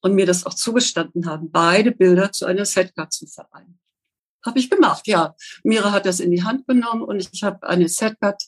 und 0.00 0.14
mir 0.14 0.26
das 0.26 0.46
auch 0.46 0.54
zugestanden 0.54 1.26
haben, 1.26 1.50
beide 1.50 1.90
Bilder 1.90 2.30
zu 2.30 2.46
einer 2.46 2.66
Setcard 2.66 3.12
zu 3.12 3.26
vereinen. 3.26 3.80
Habe 4.46 4.60
ich 4.60 4.70
gemacht, 4.70 5.08
ja. 5.08 5.34
Mira 5.64 5.90
hat 5.90 6.06
das 6.06 6.20
in 6.20 6.30
die 6.30 6.44
Hand 6.44 6.68
genommen 6.68 7.02
und 7.02 7.28
ich 7.32 7.42
habe 7.42 7.68
eine 7.68 7.88
Setcard 7.88 8.44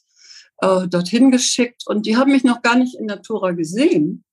äh, 0.58 0.86
dorthin 0.86 1.32
geschickt 1.32 1.82
und 1.88 2.06
die 2.06 2.16
haben 2.16 2.30
mich 2.30 2.44
noch 2.44 2.62
gar 2.62 2.76
nicht 2.76 2.94
in 2.94 3.06
Natura 3.06 3.50
gesehen. 3.50 4.24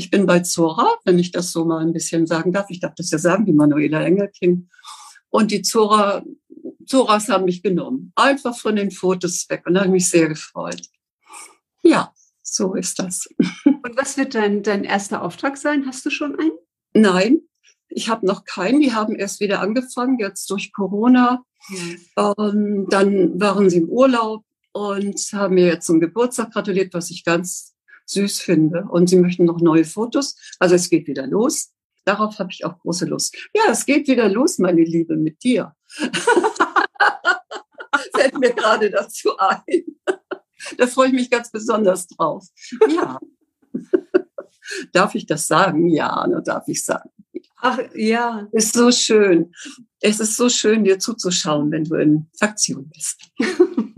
Ich 0.00 0.10
bin 0.10 0.24
bei 0.24 0.40
Zora, 0.40 0.94
wenn 1.04 1.18
ich 1.18 1.30
das 1.30 1.52
so 1.52 1.66
mal 1.66 1.84
ein 1.84 1.92
bisschen 1.92 2.26
sagen 2.26 2.52
darf. 2.52 2.70
Ich 2.70 2.80
darf 2.80 2.94
das 2.94 3.10
ja 3.10 3.18
sagen, 3.18 3.44
die 3.44 3.52
Manuela 3.52 4.02
Engelking. 4.02 4.70
Und 5.28 5.50
die 5.50 5.60
Zora, 5.60 6.24
Zoras 6.86 7.28
haben 7.28 7.44
mich 7.44 7.62
genommen. 7.62 8.10
Einfach 8.16 8.56
von 8.56 8.76
den 8.76 8.90
Fotos 8.92 9.44
weg. 9.50 9.64
Und 9.66 9.74
da 9.74 9.80
habe 9.80 9.88
ich 9.88 9.92
mich 9.92 10.08
sehr 10.08 10.26
gefreut. 10.26 10.88
Ja, 11.82 12.14
so 12.40 12.74
ist 12.74 12.98
das. 12.98 13.28
Und 13.66 13.94
was 13.94 14.16
wird 14.16 14.34
dein, 14.34 14.62
dein 14.62 14.84
erster 14.84 15.20
Auftrag 15.20 15.58
sein? 15.58 15.84
Hast 15.86 16.06
du 16.06 16.10
schon 16.10 16.34
einen? 16.38 16.52
Nein, 16.94 17.42
ich 17.90 18.08
habe 18.08 18.24
noch 18.24 18.46
keinen. 18.46 18.80
Die 18.80 18.94
haben 18.94 19.14
erst 19.14 19.40
wieder 19.40 19.60
angefangen, 19.60 20.18
jetzt 20.18 20.50
durch 20.50 20.72
Corona. 20.72 21.44
Ja. 22.16 22.32
Ähm, 22.38 22.86
dann 22.88 23.38
waren 23.38 23.68
sie 23.68 23.80
im 23.80 23.90
Urlaub 23.90 24.46
und 24.72 25.20
haben 25.34 25.56
mir 25.56 25.66
jetzt 25.66 25.84
zum 25.84 26.00
Geburtstag 26.00 26.52
gratuliert, 26.52 26.94
was 26.94 27.10
ich 27.10 27.22
ganz 27.22 27.74
süß 28.10 28.40
finde. 28.40 28.86
Und 28.90 29.08
sie 29.08 29.18
möchten 29.18 29.44
noch 29.44 29.60
neue 29.60 29.84
Fotos. 29.84 30.36
Also 30.58 30.74
es 30.74 30.90
geht 30.90 31.06
wieder 31.06 31.26
los. 31.26 31.72
Darauf 32.04 32.38
habe 32.38 32.50
ich 32.52 32.64
auch 32.64 32.78
große 32.78 33.06
Lust. 33.06 33.36
Ja, 33.54 33.64
es 33.70 33.84
geht 33.86 34.08
wieder 34.08 34.28
los, 34.28 34.58
meine 34.58 34.82
Liebe, 34.82 35.16
mit 35.16 35.42
dir. 35.42 35.74
Fällt 38.14 38.38
mir 38.38 38.52
gerade 38.52 38.90
dazu 38.90 39.36
ein. 39.38 39.84
Da 40.76 40.86
freue 40.86 41.08
ich 41.08 41.14
mich 41.14 41.30
ganz 41.30 41.50
besonders 41.50 42.06
drauf. 42.06 42.46
Ja. 42.88 43.18
darf 44.92 45.14
ich 45.14 45.26
das 45.26 45.46
sagen? 45.46 45.88
Ja, 45.88 46.26
nur 46.26 46.42
darf 46.42 46.64
ich 46.68 46.84
sagen. 46.84 47.10
Ach 47.56 47.78
ja. 47.94 48.48
Ist 48.52 48.74
so 48.74 48.90
schön. 48.90 49.52
Es 50.00 50.18
ist 50.20 50.36
so 50.36 50.48
schön, 50.48 50.84
dir 50.84 50.98
zuzuschauen, 50.98 51.70
wenn 51.70 51.84
du 51.84 51.96
in 51.96 52.26
Aktion 52.40 52.88
bist. 52.88 53.30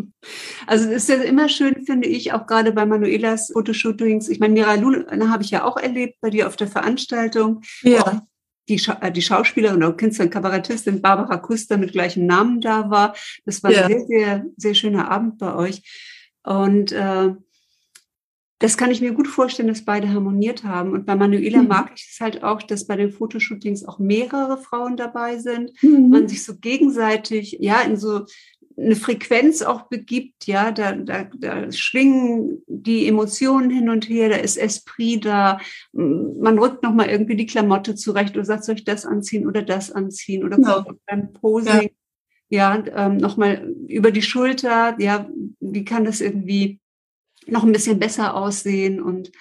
Also 0.66 0.88
es 0.88 1.04
ist 1.04 1.08
ja 1.08 1.16
immer 1.22 1.48
schön, 1.48 1.84
finde 1.84 2.08
ich, 2.08 2.32
auch 2.32 2.46
gerade 2.46 2.72
bei 2.72 2.86
Manuelas 2.86 3.50
Fotoshootings. 3.52 4.28
Ich 4.28 4.40
meine, 4.40 4.54
Mira 4.54 4.74
Luna 4.74 5.28
habe 5.28 5.42
ich 5.42 5.50
ja 5.50 5.64
auch 5.64 5.76
erlebt 5.76 6.16
bei 6.20 6.30
dir 6.30 6.46
auf 6.46 6.56
der 6.56 6.68
Veranstaltung. 6.68 7.62
Ja. 7.82 8.22
Die, 8.68 8.78
Scha 8.78 8.98
äh, 9.00 9.10
die 9.10 9.22
Schauspielerin 9.22 9.82
oder 9.82 9.92
Künstlerin, 9.92 10.30
Kabarettistin 10.30 11.02
Barbara 11.02 11.36
Kuster 11.38 11.76
mit 11.76 11.92
gleichem 11.92 12.26
Namen 12.26 12.60
da 12.60 12.90
war. 12.90 13.14
Das 13.44 13.62
war 13.62 13.72
ja. 13.72 13.86
ein 13.86 13.88
sehr, 13.88 14.06
sehr, 14.06 14.44
sehr 14.56 14.74
schöner 14.74 15.10
Abend 15.10 15.38
bei 15.38 15.54
euch. 15.54 15.82
Und 16.44 16.92
äh, 16.92 17.34
das 18.62 18.76
kann 18.76 18.92
ich 18.92 19.00
mir 19.00 19.12
gut 19.12 19.26
vorstellen, 19.26 19.66
dass 19.66 19.84
beide 19.84 20.08
harmoniert 20.08 20.62
haben. 20.62 20.92
Und 20.92 21.04
bei 21.04 21.16
Manuela 21.16 21.62
mhm. 21.62 21.68
mag 21.68 21.90
ich 21.96 22.08
es 22.12 22.20
halt 22.20 22.44
auch, 22.44 22.62
dass 22.62 22.86
bei 22.86 22.94
den 22.94 23.10
Fotoshootings 23.10 23.84
auch 23.84 23.98
mehrere 23.98 24.56
Frauen 24.56 24.96
dabei 24.96 25.38
sind. 25.38 25.72
Mhm. 25.82 26.10
Man 26.10 26.28
sich 26.28 26.44
so 26.44 26.54
gegenseitig, 26.56 27.56
ja, 27.58 27.80
in 27.80 27.96
so 27.96 28.24
eine 28.76 28.96
Frequenz 28.96 29.62
auch 29.62 29.88
begibt, 29.88 30.46
ja, 30.46 30.72
da, 30.72 30.92
da, 30.92 31.24
da 31.34 31.70
schwingen 31.72 32.62
die 32.66 33.06
Emotionen 33.06 33.70
hin 33.70 33.88
und 33.88 34.08
her, 34.08 34.28
da 34.28 34.36
ist 34.36 34.56
Esprit 34.56 35.24
da, 35.24 35.60
man 35.92 36.58
rückt 36.58 36.82
nochmal 36.82 37.08
irgendwie 37.08 37.36
die 37.36 37.46
Klamotte 37.46 37.94
zurecht 37.94 38.34
oder 38.36 38.44
sagt, 38.44 38.64
soll 38.64 38.76
ich 38.76 38.84
das 38.84 39.06
anziehen 39.06 39.46
oder 39.46 39.62
das 39.62 39.90
anziehen 39.90 40.44
oder 40.44 40.58
ja. 40.60 40.84
beim 41.06 41.32
Posing, 41.32 41.90
ja, 42.48 42.76
ja 42.76 43.06
ähm, 43.06 43.16
nochmal 43.18 43.72
über 43.88 44.10
die 44.10 44.22
Schulter, 44.22 44.96
ja, 44.98 45.28
wie 45.60 45.84
kann 45.84 46.04
das 46.04 46.20
irgendwie 46.20 46.80
noch 47.46 47.64
ein 47.64 47.72
bisschen 47.72 47.98
besser 47.98 48.34
aussehen 48.34 49.02
und 49.02 49.32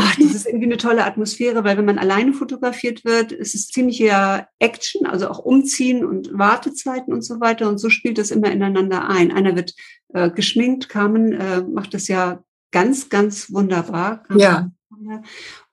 Ach, 0.00 0.14
das 0.14 0.32
ist 0.32 0.46
irgendwie 0.46 0.66
eine 0.66 0.76
tolle 0.76 1.04
Atmosphäre, 1.04 1.64
weil 1.64 1.76
wenn 1.76 1.84
man 1.84 1.98
alleine 1.98 2.32
fotografiert 2.32 3.04
wird, 3.04 3.32
ist 3.32 3.56
es 3.56 3.66
ziemlich 3.66 3.98
ja 3.98 4.46
Action, 4.60 5.06
also 5.06 5.28
auch 5.28 5.40
Umziehen 5.40 6.04
und 6.04 6.30
Wartezeiten 6.32 7.12
und 7.12 7.22
so 7.22 7.40
weiter. 7.40 7.68
Und 7.68 7.78
so 7.78 7.90
spielt 7.90 8.16
das 8.16 8.30
immer 8.30 8.48
ineinander 8.48 9.08
ein. 9.08 9.32
Einer 9.32 9.56
wird 9.56 9.74
äh, 10.14 10.30
geschminkt, 10.30 10.88
Carmen 10.88 11.32
äh, 11.32 11.62
macht 11.62 11.94
das 11.94 12.06
ja 12.06 12.44
ganz, 12.70 13.08
ganz 13.08 13.52
wunderbar. 13.52 14.22
Carmen 14.22 14.38
ja. 14.40 15.22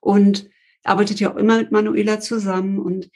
Und 0.00 0.48
arbeitet 0.82 1.20
ja 1.20 1.32
auch 1.32 1.36
immer 1.36 1.58
mit 1.58 1.70
Manuela 1.70 2.18
zusammen 2.18 2.80
und 2.80 3.10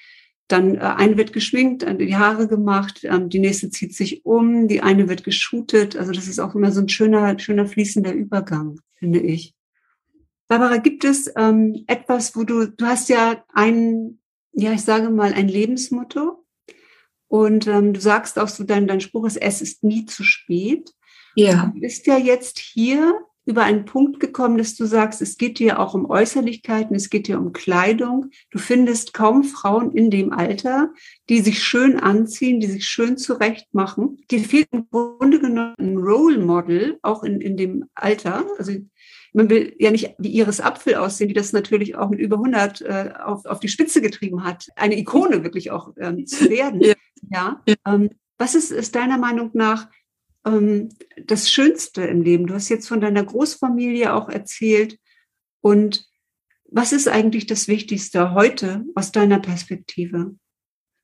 dann 0.47 0.77
äh, 0.77 0.79
eine 0.79 1.17
wird 1.17 1.33
geschminkt, 1.33 1.85
die 2.01 2.15
Haare 2.15 2.47
gemacht, 2.47 3.01
ähm, 3.03 3.31
die 3.31 3.41
nächste 3.41 3.71
zieht 3.71 3.97
sich 3.97 4.25
um, 4.25 4.69
die 4.69 4.81
eine 4.81 5.09
wird 5.09 5.25
geshootet. 5.25 5.97
Also 5.97 6.13
das 6.13 6.29
ist 6.29 6.39
auch 6.39 6.55
immer 6.55 6.71
so 6.71 6.81
ein 6.81 6.89
schöner, 6.89 7.37
schöner 7.37 7.67
fließender 7.67 8.13
Übergang, 8.13 8.79
finde 8.95 9.19
ich. 9.19 9.55
Barbara, 10.51 10.79
gibt 10.79 11.05
es 11.05 11.33
ähm, 11.37 11.85
etwas, 11.87 12.35
wo 12.35 12.43
du, 12.43 12.67
du 12.67 12.85
hast 12.85 13.09
ja 13.09 13.45
ein, 13.55 14.19
ja, 14.51 14.73
ich 14.73 14.83
sage 14.83 15.09
mal, 15.09 15.33
ein 15.33 15.47
Lebensmotto. 15.47 16.45
Und 17.29 17.69
ähm, 17.69 17.93
du 17.93 18.01
sagst 18.01 18.37
auch 18.37 18.49
so, 18.49 18.65
dein, 18.65 18.89
dein 18.89 19.01
Spruch 19.01 19.27
ist, 19.27 19.37
es 19.37 19.63
ist 19.63 19.85
nie 19.85 20.07
zu 20.07 20.25
spät. 20.25 20.91
Ja. 21.37 21.71
Du 21.73 21.79
bist 21.79 22.05
ja 22.09 22.19
jetzt 22.19 22.59
hier 22.59 23.15
über 23.51 23.65
einen 23.65 23.85
Punkt 23.85 24.21
gekommen, 24.21 24.59
dass 24.59 24.77
du 24.77 24.87
sagst, 24.87 25.21
es 25.21 25.37
geht 25.37 25.59
dir 25.59 25.81
auch 25.81 25.93
um 25.93 26.09
Äußerlichkeiten, 26.09 26.95
es 26.95 27.11
geht 27.11 27.27
dir 27.27 27.39
um 27.39 27.53
Kleidung. 27.53 28.31
Du 28.51 28.61
findest 28.61 29.13
kaum 29.13 29.43
Frauen 29.43 29.91
in 29.93 30.09
dem 30.09 30.33
Alter, 30.33 30.93
die 31.29 31.41
sich 31.41 31.63
schön 31.63 31.99
anziehen, 31.99 32.61
die 32.61 32.69
sich 32.69 32.87
schön 32.87 33.19
zurecht 33.19 33.67
machen. 33.75 34.19
Dir 34.31 34.39
fehlt 34.41 34.69
im 34.71 34.89
Grunde 34.89 35.41
genommen 35.41 35.75
ein 35.81 35.97
Role 35.97 36.39
Model, 36.39 36.99
auch 37.03 37.25
in, 37.25 37.41
in 37.41 37.57
dem 37.57 37.87
Alter. 37.95 38.47
Also 38.57 38.73
man 39.33 39.51
will 39.51 39.75
ja 39.81 39.91
nicht 39.91 40.15
wie 40.19 40.31
Iris 40.31 40.61
Apfel 40.61 40.95
aussehen, 40.95 41.27
die 41.27 41.35
das 41.35 41.53
natürlich 41.53 41.97
auch 41.97 42.09
mit 42.09 42.21
über 42.21 42.37
100 42.37 42.81
äh, 42.83 43.13
auf, 43.25 43.47
auf 43.47 43.59
die 43.59 43.69
Spitze 43.69 44.01
getrieben 44.01 44.45
hat, 44.45 44.69
eine 44.77 44.97
Ikone 44.97 45.43
wirklich 45.43 45.73
auch 45.73 45.93
ähm, 45.99 46.25
zu 46.25 46.49
werden. 46.49 46.81
Ja. 46.81 46.95
ja? 47.31 47.63
Ähm, 47.85 48.11
was 48.39 48.55
ist, 48.55 48.71
ist 48.71 48.95
deiner 48.95 49.19
Meinung 49.19 49.51
nach 49.55 49.89
ähm, 50.45 50.91
das 51.25 51.51
Schönste 51.51 52.03
im 52.03 52.23
Leben? 52.23 52.47
Du 52.47 52.55
hast 52.55 52.69
jetzt 52.69 52.89
von 52.89 53.01
deiner 53.01 53.25
Großfamilie 53.25 54.13
auch 54.15 54.29
erzählt. 54.29 54.99
Und 55.61 56.07
was 56.65 56.93
ist 56.93 57.09
eigentlich 57.09 57.47
das 57.47 57.69
Wichtigste 57.69 58.33
heute 58.33 58.85
aus 58.95 59.13
deiner 59.13 59.41
Perspektive? 59.41 60.37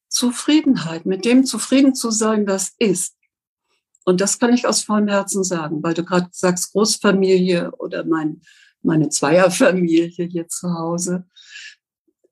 Zufriedenheit, 0.09 1.05
mit 1.05 1.25
dem 1.25 1.44
zufrieden 1.44 1.94
zu 1.94 2.11
sein, 2.11 2.46
was 2.46 2.72
ist. 2.79 3.16
Und 4.05 4.20
das 4.20 4.38
kann 4.38 4.55
ich 4.55 4.66
aus 4.66 4.83
vollem 4.83 5.09
Herzen 5.09 5.42
sagen, 5.42 5.83
weil 5.83 5.94
du 5.94 6.05
gerade 6.05 6.29
sagst 6.31 6.72
Großfamilie 6.72 7.72
oder 7.72 8.05
mein, 8.05 8.40
meine 8.83 9.09
Zweierfamilie 9.09 10.27
hier 10.27 10.46
zu 10.46 10.72
Hause, 10.72 11.27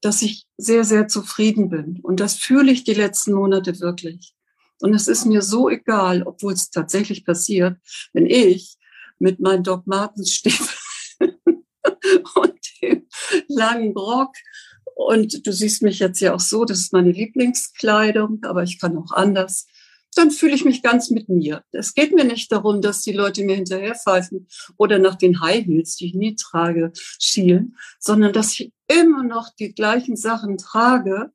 dass 0.01 0.23
ich 0.23 0.47
sehr, 0.57 0.85
sehr 0.85 1.09
zufrieden 1.09 1.71
bin. 1.71 1.99
Und 2.01 2.21
das 2.21 2.37
fühle 2.37 2.71
ich 2.71 2.85
die 2.85 2.95
letzten 2.95 3.33
Monate 3.33 3.81
wirklich. 3.81 4.35
Und 4.81 4.95
es 4.95 5.09
ist 5.09 5.25
mir 5.25 5.43
so 5.43 5.69
egal, 5.69 6.23
obwohl 6.25 6.53
es 6.53 6.71
tatsächlich 6.71 7.25
passiert, 7.25 7.79
wenn 8.13 8.27
ich 8.27 8.77
mit 9.19 9.41
meinen 9.41 9.63
Doc 9.63 9.87
Martens 9.87 10.33
Stiefeln 10.33 10.69
und 12.35 12.61
dem 12.83 13.07
langen 13.49 13.93
Rock 13.97 14.35
und 14.97 15.47
du 15.47 15.53
siehst 15.53 15.83
mich 15.83 15.99
jetzt 15.99 16.21
ja 16.21 16.35
auch 16.35 16.41
so, 16.41 16.65
das 16.65 16.81
ist 16.81 16.93
meine 16.93 17.11
Lieblingskleidung, 17.11 18.41
aber 18.45 18.63
ich 18.63 18.79
kann 18.79 18.97
auch 18.97 19.13
anders 19.13 19.67
dann 20.15 20.31
fühle 20.31 20.55
ich 20.55 20.65
mich 20.65 20.83
ganz 20.83 21.11
mit 21.11 21.29
mir. 21.29 21.65
Es 21.73 21.95
geht 21.95 22.15
mir 22.15 22.25
nicht 22.25 22.51
darum, 22.53 22.81
dass 22.81 23.03
die 23.03 23.13
Leute 23.13 23.45
mir 23.45 23.57
hinterherpfeifen 23.57 24.49
oder 24.77 24.99
nach 24.99 25.17
den 25.17 25.41
High 25.41 25.65
Heels, 25.65 25.97
die 25.97 26.07
ich 26.07 26.15
nie 26.15 26.35
trage, 26.37 26.93
schielen, 27.19 27.77
sondern 27.99 28.33
dass 28.33 28.53
ich 28.53 28.73
immer 28.89 29.25
noch 29.25 29.51
die 29.59 29.75
gleichen 29.75 30.17
Sachen 30.17 30.59
trage, 30.59 31.33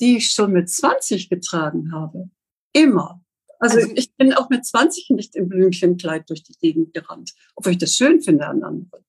die 0.00 0.16
ich 0.16 0.30
schon 0.30 0.52
mit 0.52 0.70
20 0.70 1.28
getragen 1.28 1.92
habe. 1.92 2.30
Immer. 2.72 3.22
Also, 3.58 3.78
also 3.78 3.92
ich 3.94 4.14
bin 4.14 4.32
auch 4.32 4.48
mit 4.48 4.64
20 4.64 5.10
nicht 5.10 5.36
im 5.36 5.48
Blümchenkleid 5.48 6.28
durch 6.30 6.42
die 6.42 6.54
Gegend 6.54 6.94
gerannt, 6.94 7.34
obwohl 7.54 7.72
ich 7.72 7.78
das 7.78 7.94
schön 7.94 8.22
finde 8.22 8.46
an 8.46 8.62
anderen. 8.62 9.02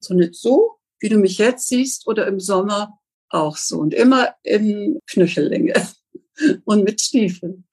Sondern 0.00 0.32
so, 0.32 0.78
wie 1.00 1.08
du 1.08 1.18
mich 1.18 1.38
jetzt 1.38 1.68
siehst 1.68 2.06
oder 2.06 2.26
im 2.28 2.38
Sommer 2.38 2.98
auch 3.28 3.56
so 3.56 3.80
und 3.80 3.92
immer 3.94 4.34
in 4.42 5.00
Knöchellänge 5.06 5.74
und 6.64 6.84
mit 6.84 7.00
Stiefeln. 7.00 7.66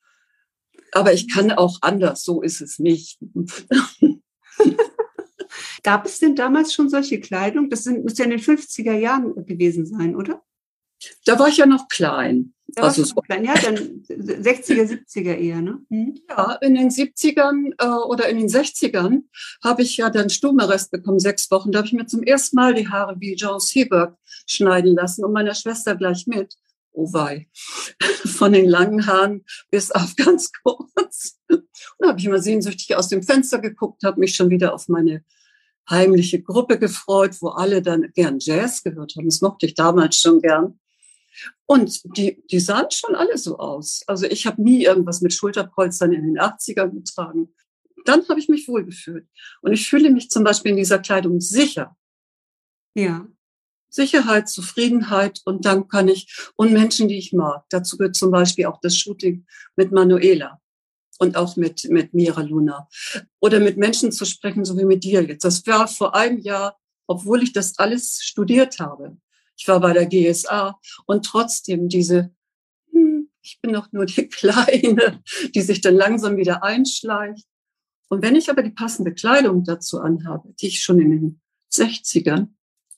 Aber 0.91 1.13
ich 1.13 1.31
kann 1.31 1.51
auch 1.51 1.77
anders, 1.81 2.23
so 2.23 2.41
ist 2.41 2.61
es 2.61 2.79
nicht. 2.79 3.19
Gab 5.83 6.05
es 6.05 6.19
denn 6.19 6.35
damals 6.35 6.73
schon 6.73 6.89
solche 6.89 7.19
Kleidung? 7.19 7.69
Das 7.69 7.83
sind, 7.83 8.03
muss 8.03 8.17
ja 8.17 8.25
in 8.25 8.31
den 8.31 8.39
50er 8.39 8.93
Jahren 8.93 9.45
gewesen 9.45 9.85
sein, 9.85 10.15
oder? 10.15 10.43
Da 11.25 11.37
war 11.39 11.47
ich 11.47 11.57
ja 11.57 11.65
noch 11.65 11.87
klein. 11.87 12.53
Da 12.75 12.83
also 12.83 13.03
so 13.03 13.15
klein. 13.15 13.45
Ja, 13.45 13.53
dann 13.55 14.03
60er, 14.07 14.85
70er 14.85 15.35
eher, 15.35 15.61
ne? 15.61 15.79
Hm? 15.89 16.19
Ja, 16.29 16.53
in 16.61 16.75
den 16.75 16.89
70ern 16.89 17.73
äh, 17.77 18.05
oder 18.05 18.29
in 18.29 18.37
den 18.37 18.47
60ern 18.47 19.23
habe 19.63 19.81
ich 19.81 19.97
ja 19.97 20.09
dann 20.09 20.29
Stummarrest 20.29 20.91
bekommen, 20.91 21.19
sechs 21.19 21.49
Wochen. 21.51 21.71
Da 21.71 21.79
habe 21.79 21.87
ich 21.87 21.93
mir 21.93 22.05
zum 22.05 22.23
ersten 22.23 22.55
Mal 22.55 22.73
die 22.73 22.87
Haare 22.87 23.15
wie 23.19 23.35
John 23.35 23.59
Seberg 23.59 24.17
schneiden 24.45 24.95
lassen 24.95 25.23
und 25.23 25.33
meiner 25.33 25.55
Schwester 25.55 25.95
gleich 25.95 26.27
mit. 26.27 26.55
Oh 26.91 27.13
wei. 27.13 27.47
Von 28.25 28.53
den 28.53 28.67
langen 28.67 29.05
Haaren 29.05 29.45
bis 29.71 29.91
auf 29.91 30.15
ganz 30.15 30.51
kurz. 30.63 31.39
Und 31.49 31.63
da 31.99 32.09
habe 32.09 32.19
ich 32.19 32.25
immer 32.25 32.41
sehnsüchtig 32.41 32.95
aus 32.95 33.09
dem 33.09 33.23
Fenster 33.23 33.59
geguckt, 33.59 34.03
habe 34.03 34.19
mich 34.19 34.35
schon 34.35 34.49
wieder 34.49 34.73
auf 34.73 34.87
meine 34.87 35.23
heimliche 35.89 36.41
Gruppe 36.41 36.77
gefreut, 36.77 37.37
wo 37.41 37.49
alle 37.49 37.81
dann 37.81 38.11
gern 38.13 38.37
Jazz 38.39 38.83
gehört 38.83 39.15
haben. 39.15 39.25
Das 39.25 39.41
mochte 39.41 39.65
ich 39.65 39.73
damals 39.73 40.17
schon 40.17 40.41
gern. 40.41 40.79
Und 41.65 42.01
die, 42.17 42.43
die 42.49 42.59
sahen 42.59 42.89
schon 42.91 43.15
alle 43.15 43.37
so 43.37 43.59
aus. 43.59 44.01
Also 44.07 44.25
ich 44.25 44.45
habe 44.45 44.61
nie 44.61 44.85
irgendwas 44.85 45.21
mit 45.21 45.33
Schulterpolstern 45.33 46.13
in 46.13 46.23
den 46.23 46.39
80ern 46.39 46.91
getragen. 46.91 47.53
Dann 48.05 48.27
habe 48.27 48.39
ich 48.39 48.49
mich 48.49 48.67
wohlgefühlt. 48.67 49.27
Und 49.61 49.73
ich 49.73 49.87
fühle 49.87 50.09
mich 50.09 50.29
zum 50.29 50.43
Beispiel 50.43 50.71
in 50.71 50.77
dieser 50.77 50.99
Kleidung 50.99 51.41
sicher. 51.41 51.95
Ja. 52.95 53.27
Sicherheit, 53.89 54.47
Zufriedenheit 54.49 55.41
und 55.45 55.65
dann 55.65 55.87
kann 55.87 56.07
ich, 56.07 56.51
und 56.55 56.71
Menschen, 56.71 57.07
die 57.07 57.17
ich 57.17 57.33
mag. 57.33 57.63
Dazu 57.69 57.97
gehört 57.97 58.15
zum 58.15 58.31
Beispiel 58.31 58.65
auch 58.65 58.79
das 58.81 58.95
Shooting 58.97 59.45
mit 59.75 59.91
Manuela 59.91 60.61
und 61.19 61.35
auch 61.35 61.55
mit, 61.55 61.85
mit 61.89 62.13
Mira 62.13 62.41
Luna. 62.41 62.87
Oder 63.39 63.59
mit 63.59 63.77
Menschen 63.77 64.11
zu 64.11 64.25
sprechen, 64.25 64.65
so 64.65 64.77
wie 64.77 64.85
mit 64.85 65.03
dir 65.03 65.23
jetzt. 65.23 65.43
Das 65.43 65.65
war 65.67 65.87
vor 65.87 66.15
einem 66.15 66.39
Jahr, 66.39 66.77
obwohl 67.07 67.43
ich 67.43 67.53
das 67.53 67.77
alles 67.77 68.19
studiert 68.21 68.79
habe. 68.79 69.17
Ich 69.59 69.67
war 69.67 69.81
bei 69.81 69.91
der 69.91 70.05
GSA 70.05 70.79
und 71.05 71.25
trotzdem 71.25 71.89
diese, 71.89 72.31
hm, 72.93 73.29
ich 73.41 73.59
bin 73.61 73.73
doch 73.73 73.91
nur 73.91 74.05
die 74.05 74.27
Kleine, 74.29 75.21
die 75.53 75.61
sich 75.61 75.81
dann 75.81 75.95
langsam 75.95 76.37
wieder 76.37 76.63
einschleicht. 76.63 77.45
Und 78.07 78.23
wenn 78.23 78.37
ich 78.37 78.49
aber 78.49 78.63
die 78.63 78.71
passende 78.71 79.13
Kleidung 79.13 79.65
dazu 79.65 79.99
anhabe, 79.99 80.53
die 80.61 80.67
ich 80.67 80.81
schon 80.81 80.99
in 81.01 81.11
den 81.11 81.41
60ern, 81.73 82.47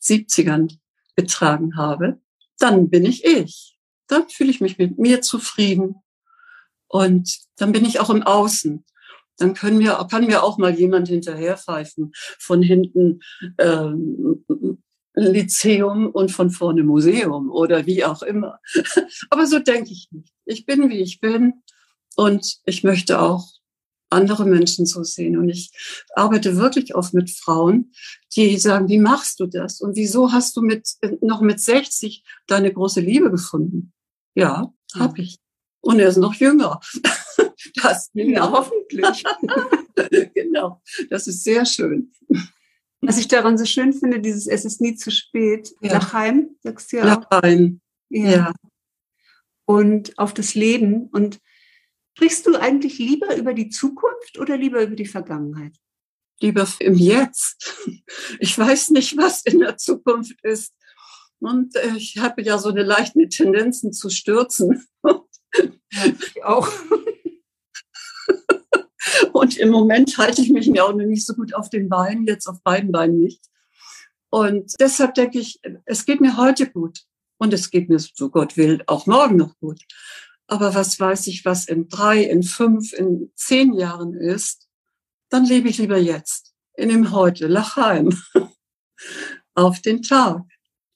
70ern 0.01 0.77
getragen 1.15 1.75
habe, 1.77 2.21
dann 2.59 2.89
bin 2.91 3.05
ich 3.05 3.25
ich. 3.25 3.77
Dann 4.07 4.29
fühle 4.29 4.51
ich 4.51 4.61
mich 4.61 4.77
mit 4.77 4.99
mir 4.99 5.21
zufrieden. 5.21 5.95
Und 6.87 7.39
dann 7.57 7.71
bin 7.71 7.85
ich 7.85 7.99
auch 7.99 8.11
im 8.11 8.21
Außen. 8.21 8.85
Dann 9.37 9.55
können 9.55 9.79
wir, 9.79 10.07
kann 10.11 10.27
mir 10.27 10.43
auch 10.43 10.59
mal 10.59 10.77
jemand 10.77 11.07
hinterherpfeifen 11.07 12.11
von 12.13 12.61
hinten 12.61 13.21
ähm, 13.57 14.45
Lyzeum 15.13 16.07
und 16.07 16.31
von 16.31 16.51
vorne 16.51 16.83
Museum 16.83 17.49
oder 17.49 17.85
wie 17.85 18.05
auch 18.05 18.21
immer. 18.21 18.59
Aber 19.29 19.45
so 19.45 19.59
denke 19.59 19.91
ich 19.91 20.07
nicht. 20.11 20.33
Ich 20.45 20.65
bin, 20.65 20.89
wie 20.89 21.01
ich 21.01 21.19
bin 21.19 21.61
und 22.15 22.59
ich 22.65 22.83
möchte 22.83 23.19
auch 23.19 23.47
andere 24.11 24.45
Menschen 24.45 24.85
so 24.85 25.03
sehen. 25.03 25.37
Und 25.37 25.49
ich 25.49 25.71
arbeite 26.15 26.57
wirklich 26.57 26.95
oft 26.95 27.13
mit 27.13 27.29
Frauen, 27.29 27.93
die 28.35 28.57
sagen, 28.57 28.89
wie 28.89 28.99
machst 28.99 29.39
du 29.39 29.47
das? 29.47 29.81
Und 29.81 29.95
wieso 29.95 30.31
hast 30.31 30.55
du 30.57 30.61
mit, 30.61 30.89
noch 31.21 31.41
mit 31.41 31.59
60 31.59 32.23
deine 32.47 32.73
große 32.73 33.01
Liebe 33.01 33.31
gefunden? 33.31 33.93
Ja, 34.35 34.73
habe 34.95 35.21
ich. 35.21 35.39
Und 35.81 35.99
er 35.99 36.09
ist 36.09 36.17
noch 36.17 36.35
jünger. 36.35 36.79
Das 37.81 38.09
ja, 38.13 38.51
hoffentlich. 38.51 39.23
genau. 40.33 40.81
Das 41.09 41.27
ist 41.27 41.43
sehr 41.43 41.65
schön. 41.65 42.11
Was 43.01 43.17
ich 43.17 43.27
daran 43.27 43.57
so 43.57 43.65
schön 43.65 43.93
finde, 43.93 44.19
dieses 44.19 44.47
Es 44.47 44.63
ist 44.63 44.79
nie 44.79 44.95
zu 44.95 45.11
spät. 45.11 45.73
Ja. 45.81 45.93
Lachheim, 45.93 46.55
sagst 46.61 46.91
du 46.91 46.97
ja 46.97 47.03
auch. 47.03 47.31
Lachheim. 47.31 47.81
Ja. 48.09 48.29
ja. 48.29 48.53
Und 49.65 50.17
auf 50.17 50.33
das 50.33 50.53
Leben. 50.53 51.07
Und 51.11 51.39
Sprichst 52.13 52.45
du 52.45 52.55
eigentlich 52.55 52.99
lieber 52.99 53.35
über 53.35 53.53
die 53.53 53.69
Zukunft 53.69 54.37
oder 54.37 54.57
lieber 54.57 54.83
über 54.83 54.95
die 54.95 55.05
Vergangenheit? 55.05 55.75
Lieber 56.39 56.67
im 56.79 56.95
Jetzt. 56.95 57.87
Ich 58.39 58.57
weiß 58.57 58.89
nicht, 58.91 59.17
was 59.17 59.43
in 59.43 59.59
der 59.59 59.77
Zukunft 59.77 60.37
ist. 60.43 60.73
Und 61.39 61.75
äh, 61.75 61.95
ich 61.95 62.17
habe 62.17 62.41
ja 62.41 62.57
so 62.57 62.69
eine 62.69 62.83
leichte 62.83 63.27
Tendenzen 63.29 63.93
zu 63.93 64.09
stürzen. 64.09 64.85
Ja, 65.03 66.05
ich 66.05 66.43
auch. 66.43 66.69
Und 69.33 69.57
im 69.57 69.69
Moment 69.69 70.17
halte 70.17 70.41
ich 70.41 70.49
mich 70.49 70.67
ja 70.67 70.83
auch 70.83 70.93
noch 70.93 71.05
nicht 71.05 71.25
so 71.25 71.33
gut 71.33 71.53
auf 71.53 71.69
den 71.69 71.89
Beinen, 71.89 72.25
jetzt 72.25 72.47
auf 72.47 72.61
beiden 72.63 72.91
Beinen 72.91 73.19
nicht. 73.19 73.43
Und 74.29 74.73
deshalb 74.79 75.13
denke 75.15 75.39
ich, 75.39 75.59
es 75.85 76.05
geht 76.05 76.21
mir 76.21 76.37
heute 76.37 76.69
gut. 76.69 77.03
Und 77.37 77.53
es 77.53 77.71
geht 77.71 77.89
mir, 77.89 77.99
so 77.99 78.29
Gott 78.29 78.55
will, 78.55 78.83
auch 78.85 79.07
morgen 79.07 79.35
noch 79.35 79.57
gut. 79.59 79.81
Aber 80.47 80.75
was 80.75 80.99
weiß 80.99 81.27
ich, 81.27 81.43
was 81.43 81.67
in 81.67 81.87
drei, 81.87 82.23
in 82.23 82.43
fünf, 82.43 82.93
in 82.93 83.31
zehn 83.35 83.73
Jahren 83.73 84.13
ist, 84.13 84.67
dann 85.29 85.45
lebe 85.45 85.69
ich 85.69 85.77
lieber 85.77 85.97
jetzt, 85.97 86.53
in 86.75 86.89
dem 86.89 87.11
Heute, 87.11 87.47
Lachheim, 87.47 88.15
auf 89.55 89.81
den 89.81 90.01
Tag. 90.01 90.43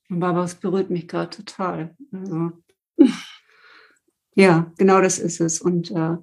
Aber 0.10 0.44
es 0.44 0.56
berührt 0.56 0.90
mich 0.90 1.08
gerade 1.08 1.30
total. 1.30 1.96
Also, 2.12 2.52
ja, 4.36 4.72
genau 4.78 5.02
das 5.02 5.20
ist 5.20 5.42
es. 5.42 5.62
Und 5.62 5.92
äh, 5.92 6.18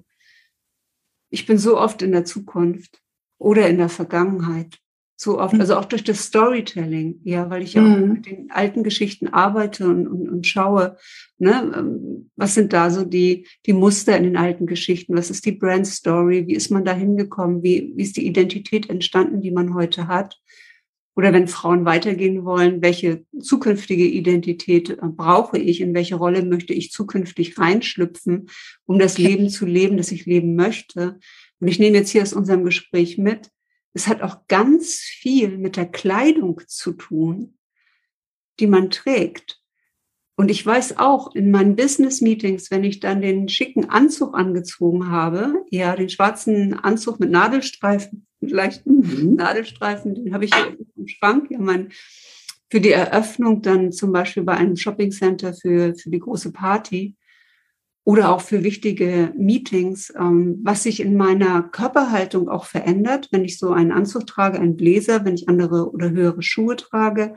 ich 1.33 1.47
bin 1.47 1.57
so 1.57 1.79
oft 1.79 2.03
in 2.03 2.11
der 2.11 2.25
Zukunft 2.25 3.01
oder 3.39 3.67
in 3.67 3.79
der 3.79 3.89
Vergangenheit. 3.89 4.77
So 5.15 5.39
oft, 5.39 5.59
also 5.59 5.77
auch 5.77 5.85
durch 5.85 6.03
das 6.03 6.25
Storytelling, 6.25 7.21
ja, 7.23 7.49
weil 7.49 7.63
ich 7.63 7.73
ja 7.73 7.81
auch 7.81 7.97
mhm. 7.97 8.13
mit 8.13 8.25
den 8.25 8.51
alten 8.51 8.83
Geschichten 8.83 9.27
arbeite 9.27 9.87
und, 9.87 10.07
und, 10.07 10.29
und 10.29 10.45
schaue, 10.45 10.97
ne, 11.37 11.71
ähm, 11.75 12.29
was 12.35 12.53
sind 12.55 12.73
da 12.73 12.89
so 12.89 13.05
die, 13.05 13.47
die 13.65 13.73
Muster 13.73 14.17
in 14.17 14.23
den 14.23 14.37
alten 14.37 14.65
Geschichten, 14.65 15.15
was 15.15 15.29
ist 15.29 15.45
die 15.45 15.53
Brand 15.53 15.87
Story, 15.87 16.45
wie 16.47 16.55
ist 16.55 16.71
man 16.71 16.83
da 16.83 16.93
hingekommen, 16.93 17.63
wie, 17.63 17.93
wie 17.95 18.03
ist 18.03 18.17
die 18.17 18.27
Identität 18.27 18.89
entstanden, 18.89 19.41
die 19.41 19.51
man 19.51 19.73
heute 19.73 20.07
hat. 20.07 20.39
Oder 21.15 21.31
wenn 21.31 21.47
Frauen 21.47 21.85
weitergehen 21.85 22.43
wollen, 22.43 22.81
welche 22.81 23.25
zukünftige 23.39 24.05
Identität 24.05 24.89
äh, 24.89 24.97
brauche 25.01 25.57
ich, 25.57 25.81
in 25.81 25.93
welche 25.93 26.15
Rolle 26.15 26.43
möchte 26.43 26.73
ich 26.73 26.91
zukünftig 26.91 27.57
reinschlüpfen, 27.57 28.49
um 28.85 28.99
das 28.99 29.17
Leben 29.17 29.49
zu 29.49 29.65
leben, 29.65 29.97
das 29.97 30.11
ich 30.11 30.25
leben 30.25 30.55
möchte. 30.55 31.19
Und 31.59 31.67
ich 31.67 31.79
nehme 31.79 31.97
jetzt 31.97 32.09
hier 32.09 32.23
aus 32.23 32.33
unserem 32.33 32.63
Gespräch 32.63 33.17
mit, 33.17 33.49
es 33.93 34.07
hat 34.07 34.21
auch 34.21 34.47
ganz 34.47 34.95
viel 34.95 35.57
mit 35.57 35.77
der 35.77 35.85
Kleidung 35.85 36.61
zu 36.67 36.93
tun, 36.93 37.57
die 38.59 38.67
man 38.67 38.89
trägt. 38.89 39.62
Und 40.35 40.49
ich 40.49 40.65
weiß 40.65 40.97
auch 40.97 41.35
in 41.35 41.51
meinen 41.51 41.75
Business-Meetings, 41.75 42.71
wenn 42.71 42.83
ich 42.83 42.99
dann 42.99 43.21
den 43.21 43.49
schicken 43.49 43.89
Anzug 43.89 44.35
angezogen 44.35 45.11
habe, 45.11 45.63
ja, 45.69 45.95
den 45.95 46.09
schwarzen 46.09 46.73
Anzug 46.73 47.19
mit 47.19 47.29
Nadelstreifen, 47.29 48.25
mit 48.39 48.51
leichten 48.51 49.01
mhm. 49.01 49.35
Nadelstreifen, 49.35 50.15
den 50.15 50.33
habe 50.33 50.45
ich 50.45 50.51
im 50.95 51.07
Schrank, 51.07 51.51
ja, 51.51 51.59
mein, 51.59 51.89
für 52.71 52.81
die 52.81 52.91
Eröffnung 52.91 53.61
dann 53.61 53.91
zum 53.91 54.11
Beispiel 54.11 54.41
bei 54.41 54.53
einem 54.53 54.75
Shopping 54.75 55.11
Center 55.11 55.53
für, 55.53 55.93
für 55.93 56.09
die 56.09 56.19
große 56.19 56.51
Party 56.51 57.15
oder 58.03 58.31
auch 58.31 58.41
für 58.41 58.63
wichtige 58.63 59.31
Meetings, 59.37 60.11
ähm, 60.17 60.59
was 60.63 60.81
sich 60.81 60.99
in 60.99 61.15
meiner 61.15 61.61
Körperhaltung 61.61 62.49
auch 62.49 62.65
verändert, 62.65 63.29
wenn 63.31 63.45
ich 63.45 63.59
so 63.59 63.71
einen 63.71 63.91
Anzug 63.91 64.25
trage, 64.25 64.59
einen 64.59 64.75
Bläser, 64.75 65.23
wenn 65.23 65.35
ich 65.35 65.47
andere 65.47 65.91
oder 65.91 66.09
höhere 66.09 66.41
Schuhe 66.41 66.75
trage. 66.75 67.35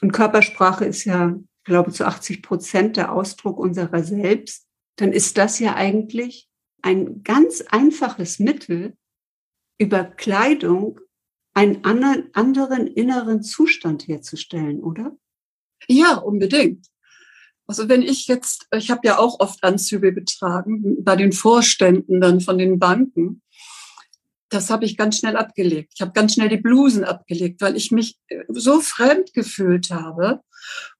Und 0.00 0.12
Körpersprache 0.12 0.86
ist 0.86 1.04
ja, 1.04 1.36
glaube, 1.68 1.92
zu 1.92 2.06
80 2.06 2.42
Prozent 2.42 2.96
der 2.96 3.12
Ausdruck 3.12 3.58
unserer 3.58 4.02
selbst. 4.02 4.66
Dann 4.96 5.12
ist 5.12 5.38
das 5.38 5.60
ja 5.60 5.76
eigentlich 5.76 6.48
ein 6.82 7.22
ganz 7.22 7.60
einfaches 7.60 8.38
Mittel, 8.40 8.96
über 9.80 10.04
Kleidung 10.04 11.00
einen 11.54 11.84
anderen, 11.84 12.86
inneren 12.86 13.42
Zustand 13.42 14.06
herzustellen, 14.08 14.80
oder? 14.80 15.16
Ja, 15.86 16.16
unbedingt. 16.16 16.86
Also 17.66 17.88
wenn 17.88 18.02
ich 18.02 18.26
jetzt, 18.26 18.66
ich 18.74 18.90
habe 18.90 19.06
ja 19.06 19.18
auch 19.18 19.40
oft 19.40 19.62
Anzüge 19.62 20.14
getragen 20.14 21.04
bei 21.04 21.16
den 21.16 21.32
Vorständen 21.32 22.20
dann 22.20 22.40
von 22.40 22.58
den 22.58 22.78
Banken. 22.78 23.42
Das 24.50 24.70
habe 24.70 24.84
ich 24.84 24.96
ganz 24.96 25.18
schnell 25.18 25.36
abgelegt. 25.36 25.92
Ich 25.94 26.00
habe 26.00 26.12
ganz 26.12 26.34
schnell 26.34 26.48
die 26.48 26.56
Blusen 26.56 27.04
abgelegt, 27.04 27.60
weil 27.60 27.76
ich 27.76 27.90
mich 27.90 28.18
äh, 28.28 28.44
so 28.48 28.80
fremd 28.80 29.34
gefühlt 29.34 29.90
habe 29.90 30.40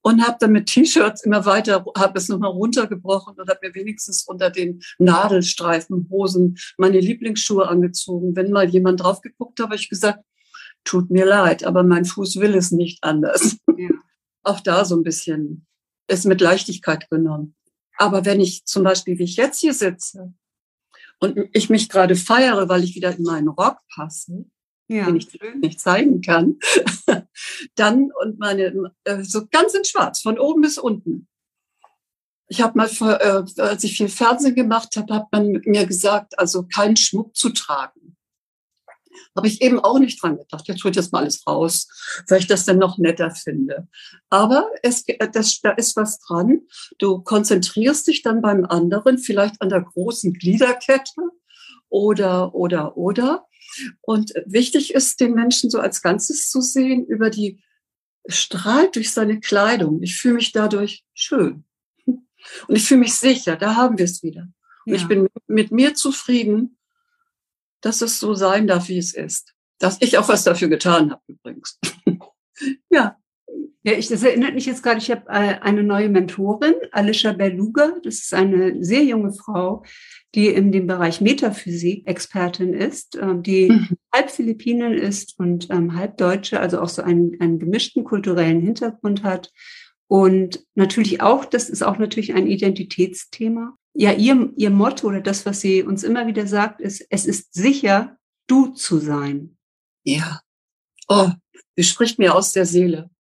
und 0.02 0.26
habe 0.26 0.36
dann 0.40 0.52
mit 0.52 0.66
T-Shirts 0.66 1.24
immer 1.24 1.44
weiter, 1.44 1.84
habe 1.96 2.18
es 2.18 2.28
nochmal 2.28 2.50
runtergebrochen 2.50 3.34
und 3.38 3.48
habe 3.48 3.60
mir 3.62 3.74
wenigstens 3.74 4.24
unter 4.24 4.50
den 4.50 4.80
Nadelstreifenhosen 4.98 6.58
meine 6.76 7.00
Lieblingsschuhe 7.00 7.68
angezogen. 7.68 8.36
Wenn 8.36 8.52
mal 8.52 8.68
jemand 8.68 9.00
drauf 9.00 9.20
geguckt 9.20 9.58
habe, 9.60 9.68
habe 9.68 9.76
ich 9.76 9.88
gesagt, 9.88 10.24
tut 10.84 11.10
mir 11.10 11.26
leid, 11.26 11.64
aber 11.64 11.82
mein 11.82 12.04
Fuß 12.04 12.36
will 12.40 12.54
es 12.54 12.70
nicht 12.70 13.02
anders. 13.02 13.56
Ja. 13.76 13.88
Auch 14.42 14.60
da 14.60 14.84
so 14.84 14.96
ein 14.96 15.02
bisschen 15.02 15.66
es 16.06 16.24
mit 16.24 16.40
Leichtigkeit 16.40 17.10
genommen. 17.10 17.54
Aber 17.98 18.24
wenn 18.24 18.40
ich 18.40 18.64
zum 18.64 18.84
Beispiel, 18.84 19.18
wie 19.18 19.24
ich 19.24 19.36
jetzt 19.36 19.60
hier 19.60 19.74
sitze 19.74 20.32
und 21.20 21.38
ich 21.52 21.70
mich 21.70 21.88
gerade 21.88 22.16
feiere, 22.16 22.68
weil 22.68 22.84
ich 22.84 22.94
wieder 22.94 23.16
in 23.16 23.24
meinen 23.24 23.48
Rock 23.48 23.78
passe, 23.94 24.44
ja. 24.88 25.06
den 25.06 25.16
ich 25.16 25.28
nicht 25.60 25.80
zeigen 25.80 26.20
kann. 26.20 26.58
Dann 27.74 28.10
und 28.22 28.38
meine, 28.38 28.92
äh, 29.04 29.22
so 29.22 29.46
ganz 29.50 29.74
in 29.74 29.84
schwarz, 29.84 30.22
von 30.22 30.38
oben 30.38 30.62
bis 30.62 30.78
unten. 30.78 31.28
Ich 32.50 32.62
habe 32.62 32.78
mal, 32.78 32.88
äh, 32.88 33.60
als 33.60 33.84
ich 33.84 33.96
viel 33.96 34.08
Fernsehen 34.08 34.54
gemacht 34.54 34.96
habe, 34.96 35.14
hat 35.14 35.26
man 35.32 35.60
mir 35.64 35.86
gesagt, 35.86 36.38
also 36.38 36.66
keinen 36.66 36.96
Schmuck 36.96 37.36
zu 37.36 37.50
tragen. 37.50 38.07
Habe 39.36 39.46
ich 39.46 39.62
eben 39.62 39.80
auch 39.80 39.98
nicht 39.98 40.22
dran 40.22 40.38
gedacht. 40.38 40.66
Jetzt 40.66 40.82
holt 40.84 40.96
jetzt 40.96 41.12
mal 41.12 41.20
alles 41.20 41.46
raus, 41.46 41.88
weil 42.28 42.40
ich 42.40 42.46
das 42.46 42.64
dann 42.64 42.78
noch 42.78 42.98
netter 42.98 43.30
finde. 43.30 43.88
Aber 44.30 44.68
es, 44.82 45.04
das, 45.32 45.60
da 45.60 45.70
ist 45.70 45.96
was 45.96 46.18
dran. 46.20 46.62
Du 46.98 47.20
konzentrierst 47.20 48.06
dich 48.06 48.22
dann 48.22 48.42
beim 48.42 48.64
anderen 48.64 49.18
vielleicht 49.18 49.60
an 49.60 49.68
der 49.68 49.82
großen 49.82 50.32
Gliederkette 50.32 51.20
oder, 51.88 52.54
oder, 52.54 52.96
oder. 52.96 53.46
Und 54.00 54.32
wichtig 54.46 54.94
ist, 54.94 55.20
den 55.20 55.34
Menschen 55.34 55.70
so 55.70 55.78
als 55.78 56.02
Ganzes 56.02 56.50
zu 56.50 56.60
sehen, 56.60 57.06
über 57.06 57.30
die 57.30 57.62
strahlt 58.26 58.96
durch 58.96 59.12
seine 59.12 59.40
Kleidung. 59.40 60.02
Ich 60.02 60.16
fühle 60.16 60.34
mich 60.34 60.52
dadurch 60.52 61.04
schön. 61.14 61.64
Und 62.04 62.76
ich 62.76 62.84
fühle 62.84 63.00
mich 63.00 63.14
sicher, 63.14 63.56
da 63.56 63.74
haben 63.76 63.98
wir 63.98 64.04
es 64.04 64.22
wieder. 64.22 64.48
Und 64.86 64.94
ja. 64.94 64.96
ich 64.96 65.06
bin 65.06 65.28
mit 65.46 65.70
mir 65.70 65.94
zufrieden, 65.94 66.77
dass 67.80 68.02
es 68.02 68.20
so 68.20 68.34
sein 68.34 68.66
darf, 68.66 68.88
wie 68.88 68.98
es 68.98 69.14
ist. 69.14 69.54
Dass 69.78 69.98
ich 70.00 70.18
auch 70.18 70.28
was 70.28 70.44
dafür 70.44 70.68
getan 70.68 71.12
habe, 71.12 71.22
übrigens. 71.26 71.78
ja. 72.90 73.16
Ja, 73.84 73.92
ich, 73.92 74.08
das 74.08 74.22
erinnert 74.22 74.54
mich 74.54 74.66
jetzt 74.66 74.82
gerade, 74.82 74.98
ich 74.98 75.10
habe 75.10 75.22
äh, 75.28 75.60
eine 75.60 75.82
neue 75.82 76.08
Mentorin, 76.08 76.74
Alicia 76.92 77.32
Beluga. 77.32 77.92
Das 78.02 78.16
ist 78.16 78.34
eine 78.34 78.84
sehr 78.84 79.04
junge 79.04 79.32
Frau, 79.32 79.84
die 80.34 80.48
in 80.48 80.72
dem 80.72 80.86
Bereich 80.86 81.20
Metaphysik 81.20 82.06
Expertin 82.06 82.74
ist, 82.74 83.16
ähm, 83.16 83.42
die 83.42 83.70
mhm. 83.70 83.88
halb 84.12 84.30
Philippinen 84.30 84.92
ist 84.92 85.38
und 85.38 85.70
ähm, 85.70 85.94
halb 85.94 86.18
Deutsche, 86.18 86.60
also 86.60 86.80
auch 86.80 86.88
so 86.88 87.02
einen, 87.02 87.40
einen 87.40 87.58
gemischten 87.58 88.04
kulturellen 88.04 88.60
Hintergrund 88.60 89.22
hat. 89.22 89.52
Und 90.06 90.66
natürlich 90.74 91.22
auch, 91.22 91.44
das 91.44 91.70
ist 91.70 91.82
auch 91.82 91.98
natürlich 91.98 92.34
ein 92.34 92.46
Identitätsthema. 92.46 93.77
Ja, 94.00 94.12
ihr, 94.12 94.52
ihr 94.54 94.70
Motto 94.70 95.08
oder 95.08 95.20
das, 95.20 95.44
was 95.44 95.60
sie 95.60 95.82
uns 95.82 96.04
immer 96.04 96.28
wieder 96.28 96.46
sagt, 96.46 96.80
ist, 96.80 97.04
es 97.10 97.26
ist 97.26 97.52
sicher, 97.52 98.16
du 98.46 98.68
zu 98.68 98.98
sein. 98.98 99.58
Ja. 100.04 100.40
Oh, 101.08 101.30
sie 101.74 101.82
spricht 101.82 102.16
mir 102.16 102.36
aus 102.36 102.52
der 102.52 102.64
Seele. 102.64 103.10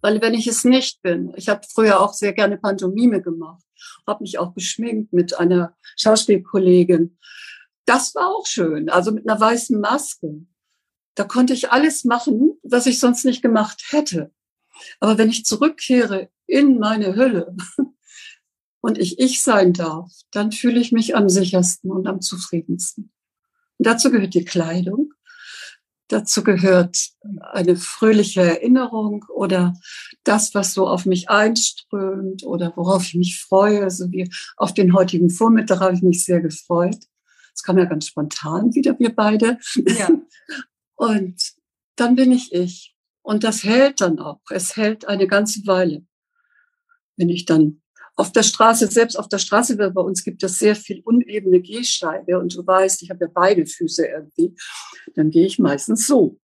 Weil 0.00 0.20
wenn 0.20 0.34
ich 0.34 0.48
es 0.48 0.64
nicht 0.64 1.00
bin, 1.02 1.32
ich 1.36 1.48
habe 1.48 1.60
früher 1.72 2.00
auch 2.00 2.14
sehr 2.14 2.32
gerne 2.32 2.58
Pantomime 2.58 3.22
gemacht, 3.22 3.62
habe 4.08 4.24
mich 4.24 4.40
auch 4.40 4.54
geschminkt 4.54 5.12
mit 5.12 5.38
einer 5.38 5.76
Schauspielkollegin. 5.96 7.16
Das 7.84 8.16
war 8.16 8.26
auch 8.26 8.46
schön, 8.48 8.90
also 8.90 9.12
mit 9.12 9.28
einer 9.28 9.38
weißen 9.38 9.80
Maske. 9.80 10.44
Da 11.14 11.22
konnte 11.22 11.52
ich 11.52 11.70
alles 11.70 12.02
machen, 12.02 12.58
was 12.64 12.86
ich 12.86 12.98
sonst 12.98 13.24
nicht 13.24 13.40
gemacht 13.40 13.84
hätte. 13.90 14.32
Aber 14.98 15.16
wenn 15.16 15.30
ich 15.30 15.44
zurückkehre 15.44 16.28
in 16.48 16.80
meine 16.80 17.14
Hülle 17.14 17.54
und 18.84 18.98
ich 18.98 19.18
ich 19.18 19.42
sein 19.42 19.72
darf, 19.72 20.12
dann 20.30 20.52
fühle 20.52 20.78
ich 20.78 20.92
mich 20.92 21.16
am 21.16 21.28
sichersten 21.28 21.90
und 21.90 22.06
am 22.06 22.20
zufriedensten. 22.20 23.12
Und 23.78 23.86
dazu 23.86 24.10
gehört 24.10 24.34
die 24.34 24.44
Kleidung, 24.44 25.14
Dazu 26.08 26.44
gehört 26.44 26.98
eine 27.40 27.76
fröhliche 27.76 28.42
Erinnerung 28.42 29.24
oder 29.34 29.74
das, 30.22 30.54
was 30.54 30.74
so 30.74 30.86
auf 30.86 31.06
mich 31.06 31.30
einströmt 31.30 32.44
oder 32.44 32.74
worauf 32.76 33.06
ich 33.06 33.14
mich 33.14 33.40
freue. 33.40 33.90
So 33.90 34.12
wie 34.12 34.30
auf 34.58 34.74
den 34.74 34.92
heutigen 34.92 35.30
Vormittag 35.30 35.80
habe 35.80 35.94
ich 35.94 36.02
mich 36.02 36.22
sehr 36.24 36.42
gefreut. 36.42 36.98
Das 37.52 37.62
kam 37.62 37.78
ja 37.78 37.86
ganz 37.86 38.06
spontan 38.06 38.74
wieder, 38.74 38.98
wir 38.98 39.14
beide. 39.14 39.58
Ja. 39.74 40.10
Und 40.94 41.40
dann 41.96 42.16
bin 42.16 42.32
ich 42.32 42.52
ich. 42.52 42.94
Und 43.22 43.42
das 43.42 43.64
hält 43.64 44.02
dann 44.02 44.18
auch. 44.18 44.42
Es 44.50 44.76
hält 44.76 45.08
eine 45.08 45.26
ganze 45.26 45.66
Weile. 45.66 46.04
Wenn 47.16 47.30
ich 47.30 47.46
dann 47.46 47.80
auf 48.16 48.32
der 48.32 48.42
Straße, 48.42 48.86
selbst 48.88 49.16
auf 49.16 49.28
der 49.28 49.38
Straße, 49.38 49.76
bei 49.76 50.00
uns 50.00 50.22
gibt 50.22 50.42
es 50.42 50.58
sehr 50.58 50.76
viel 50.76 51.00
unebene 51.04 51.60
Gehsteige 51.60 52.38
und 52.38 52.54
du 52.54 52.66
weißt, 52.66 53.02
ich 53.02 53.10
habe 53.10 53.24
ja 53.24 53.30
beide 53.32 53.66
Füße 53.66 54.06
irgendwie, 54.06 54.54
dann 55.14 55.30
gehe 55.30 55.46
ich 55.46 55.58
meistens 55.58 56.06
so. 56.06 56.38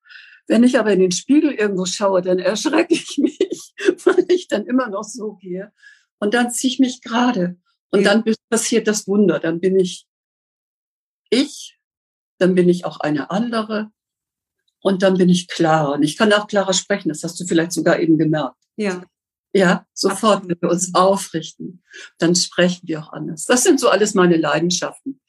Wenn 0.48 0.64
ich 0.64 0.80
aber 0.80 0.94
in 0.94 1.02
den 1.02 1.12
Spiegel 1.12 1.52
irgendwo 1.52 1.86
schaue, 1.86 2.22
dann 2.22 2.40
erschrecke 2.40 2.94
ich 2.94 3.18
mich, 3.18 3.74
weil 4.06 4.26
ich 4.30 4.48
dann 4.48 4.66
immer 4.66 4.90
noch 4.90 5.04
so 5.04 5.34
gehe. 5.34 5.74
Und 6.20 6.34
dann 6.34 6.52
ziehe 6.52 6.72
ich 6.72 6.80
mich 6.80 7.02
gerade. 7.02 7.58
Und 7.92 8.02
ja. 8.02 8.14
dann 8.14 8.36
passiert 8.50 8.88
das 8.88 9.08
Wunder. 9.08 9.40
Dann 9.40 9.60
bin 9.60 9.78
ich 9.78 10.08
ich, 11.30 11.78
dann 12.38 12.56
bin 12.56 12.70
ich 12.70 12.86
auch 12.86 13.00
eine 13.00 13.30
andere 13.30 13.92
und 14.82 15.04
dann 15.04 15.18
bin 15.18 15.30
ich 15.30 15.48
klarer. 15.48 15.94
Und 15.94 16.04
ich 16.04 16.18
kann 16.18 16.32
auch 16.34 16.48
klarer 16.48 16.74
sprechen, 16.74 17.10
das 17.10 17.24
hast 17.24 17.40
du 17.40 17.46
vielleicht 17.46 17.72
sogar 17.72 18.00
eben 18.00 18.18
gemerkt. 18.18 18.56
Ja. 18.78 19.04
Ja, 19.58 19.88
sofort, 19.92 20.48
wenn 20.48 20.62
wir 20.62 20.70
uns 20.70 20.94
aufrichten, 20.94 21.82
dann 22.20 22.36
sprechen 22.36 22.88
wir 22.88 23.02
auch 23.02 23.12
anders. 23.12 23.46
Das 23.46 23.64
sind 23.64 23.80
so 23.80 23.90
alles 23.90 24.14
meine 24.14 24.38
Leidenschaften. 24.38 25.20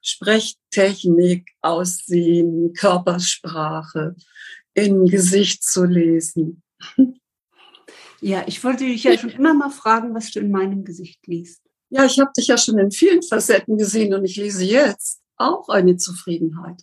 Sprechtechnik, 0.00 1.50
Aussehen, 1.60 2.72
Körpersprache, 2.72 4.16
in 4.72 5.04
Gesicht 5.06 5.62
zu 5.64 5.84
lesen. 5.84 6.62
Ja, 8.20 8.42
ich 8.46 8.64
wollte 8.64 8.84
dich 8.84 9.04
ja 9.04 9.18
schon 9.18 9.30
immer 9.30 9.52
mal 9.52 9.70
fragen, 9.70 10.14
was 10.14 10.30
du 10.30 10.40
in 10.40 10.50
meinem 10.50 10.84
Gesicht 10.84 11.26
liest. 11.26 11.60
Ja, 11.90 12.06
ich 12.06 12.18
habe 12.18 12.32
dich 12.36 12.46
ja 12.46 12.56
schon 12.56 12.78
in 12.78 12.90
vielen 12.90 13.22
Facetten 13.22 13.76
gesehen 13.76 14.14
und 14.14 14.24
ich 14.24 14.36
lese 14.36 14.64
jetzt 14.64 15.20
auch 15.36 15.68
eine 15.68 15.98
Zufriedenheit. 15.98 16.82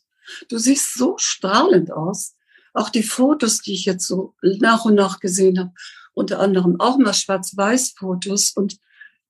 Du 0.50 0.60
siehst 0.60 0.94
so 0.94 1.16
strahlend 1.18 1.92
aus. 1.92 2.36
Auch 2.74 2.90
die 2.90 3.04
Fotos, 3.04 3.62
die 3.62 3.74
ich 3.74 3.86
jetzt 3.86 4.06
so 4.06 4.36
nach 4.42 4.86
und 4.86 4.96
nach 4.96 5.20
gesehen 5.20 5.60
habe 5.60 5.72
unter 6.16 6.40
anderem 6.40 6.80
auch 6.80 6.98
mal 6.98 7.14
Schwarz-Weiß-Fotos 7.14 8.52
und 8.52 8.80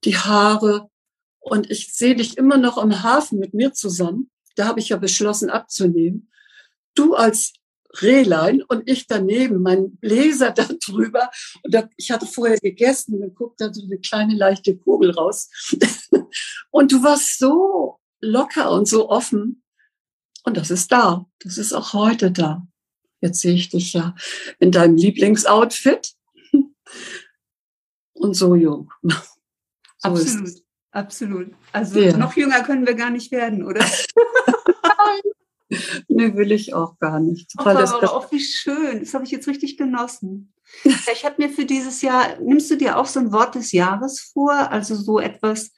die 0.05 0.17
Haare. 0.17 0.89
Und 1.39 1.69
ich 1.69 1.93
sehe 1.93 2.15
dich 2.15 2.37
immer 2.37 2.57
noch 2.57 2.77
am 2.77 3.03
Hafen 3.03 3.39
mit 3.39 3.53
mir 3.53 3.73
zusammen. 3.73 4.31
Da 4.55 4.67
habe 4.67 4.79
ich 4.79 4.89
ja 4.89 4.97
beschlossen 4.97 5.49
abzunehmen. 5.49 6.31
Du 6.93 7.13
als 7.13 7.53
Rehlein 8.01 8.61
und 8.61 8.89
ich 8.89 9.07
daneben, 9.07 9.61
mein 9.61 9.97
Bläser 9.97 10.51
da 10.55 10.67
drüber. 10.85 11.29
Und 11.63 11.73
da, 11.73 11.89
ich 11.97 12.11
hatte 12.11 12.25
vorher 12.25 12.59
gegessen 12.59 13.15
und 13.15 13.21
dann 13.21 13.35
guckt 13.35 13.59
da 13.59 13.73
so 13.73 13.83
eine 13.83 13.99
kleine 13.99 14.35
leichte 14.35 14.77
Kugel 14.77 15.11
raus. 15.11 15.49
und 16.71 16.91
du 16.91 17.03
warst 17.03 17.39
so 17.39 17.99
locker 18.21 18.71
und 18.71 18.87
so 18.87 19.09
offen. 19.09 19.63
Und 20.43 20.57
das 20.57 20.69
ist 20.69 20.91
da. 20.91 21.25
Das 21.39 21.57
ist 21.57 21.73
auch 21.73 21.93
heute 21.93 22.31
da. 22.31 22.67
Jetzt 23.21 23.41
sehe 23.41 23.55
ich 23.55 23.69
dich 23.69 23.93
ja 23.93 24.15
in 24.59 24.71
deinem 24.71 24.97
Lieblingsoutfit 24.97 26.14
und 28.13 28.33
so 28.33 28.55
jung. 28.55 28.91
So 29.97 30.09
absolut, 30.09 30.51
absolut. 30.91 31.51
Also 31.71 31.99
ja. 31.99 32.15
noch 32.15 32.35
jünger 32.35 32.61
können 32.61 32.85
wir 32.85 32.93
gar 32.93 33.09
nicht 33.09 33.31
werden, 33.31 33.63
oder? 33.63 33.83
nee, 36.07 36.35
will 36.35 36.51
ich 36.51 36.75
auch 36.75 36.99
gar 36.99 37.19
nicht. 37.19 37.51
Ach, 37.57 37.65
aber 37.65 37.79
das, 37.79 37.93
auch 37.93 38.31
wie 38.31 38.39
schön. 38.39 38.99
Das 38.99 39.13
habe 39.13 39.23
ich 39.23 39.31
jetzt 39.31 39.47
richtig 39.47 39.77
genossen. 39.77 40.53
ich 40.83 41.25
habe 41.25 41.35
mir 41.39 41.49
für 41.49 41.65
dieses 41.65 42.01
Jahr, 42.01 42.39
nimmst 42.39 42.69
du 42.69 42.75
dir 42.75 42.97
auch 42.97 43.07
so 43.07 43.19
ein 43.19 43.31
Wort 43.31 43.55
des 43.55 43.71
Jahres 43.71 44.31
vor? 44.33 44.51
Also 44.51 44.95
so 44.95 45.19
etwas, 45.19 45.71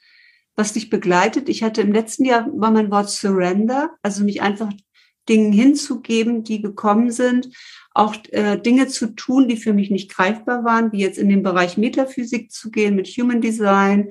was 0.56 0.72
dich 0.72 0.90
begleitet? 0.90 1.48
Ich 1.48 1.62
hatte 1.62 1.80
im 1.80 1.92
letzten 1.92 2.24
Jahr 2.24 2.46
war 2.52 2.70
mein 2.70 2.90
Wort 2.90 3.08
Surrender, 3.08 3.96
also 4.02 4.24
mich 4.24 4.42
einfach 4.42 4.70
Dingen 5.28 5.52
hinzugeben, 5.52 6.44
die 6.44 6.62
gekommen 6.62 7.10
sind 7.10 7.50
auch 7.98 8.14
äh, 8.30 8.56
Dinge 8.56 8.86
zu 8.86 9.08
tun, 9.16 9.48
die 9.48 9.56
für 9.56 9.72
mich 9.72 9.90
nicht 9.90 10.14
greifbar 10.14 10.62
waren, 10.62 10.92
wie 10.92 11.00
jetzt 11.00 11.18
in 11.18 11.28
den 11.28 11.42
Bereich 11.42 11.76
Metaphysik 11.76 12.52
zu 12.52 12.70
gehen 12.70 12.94
mit 12.94 13.08
Human 13.08 13.40
Design, 13.40 14.10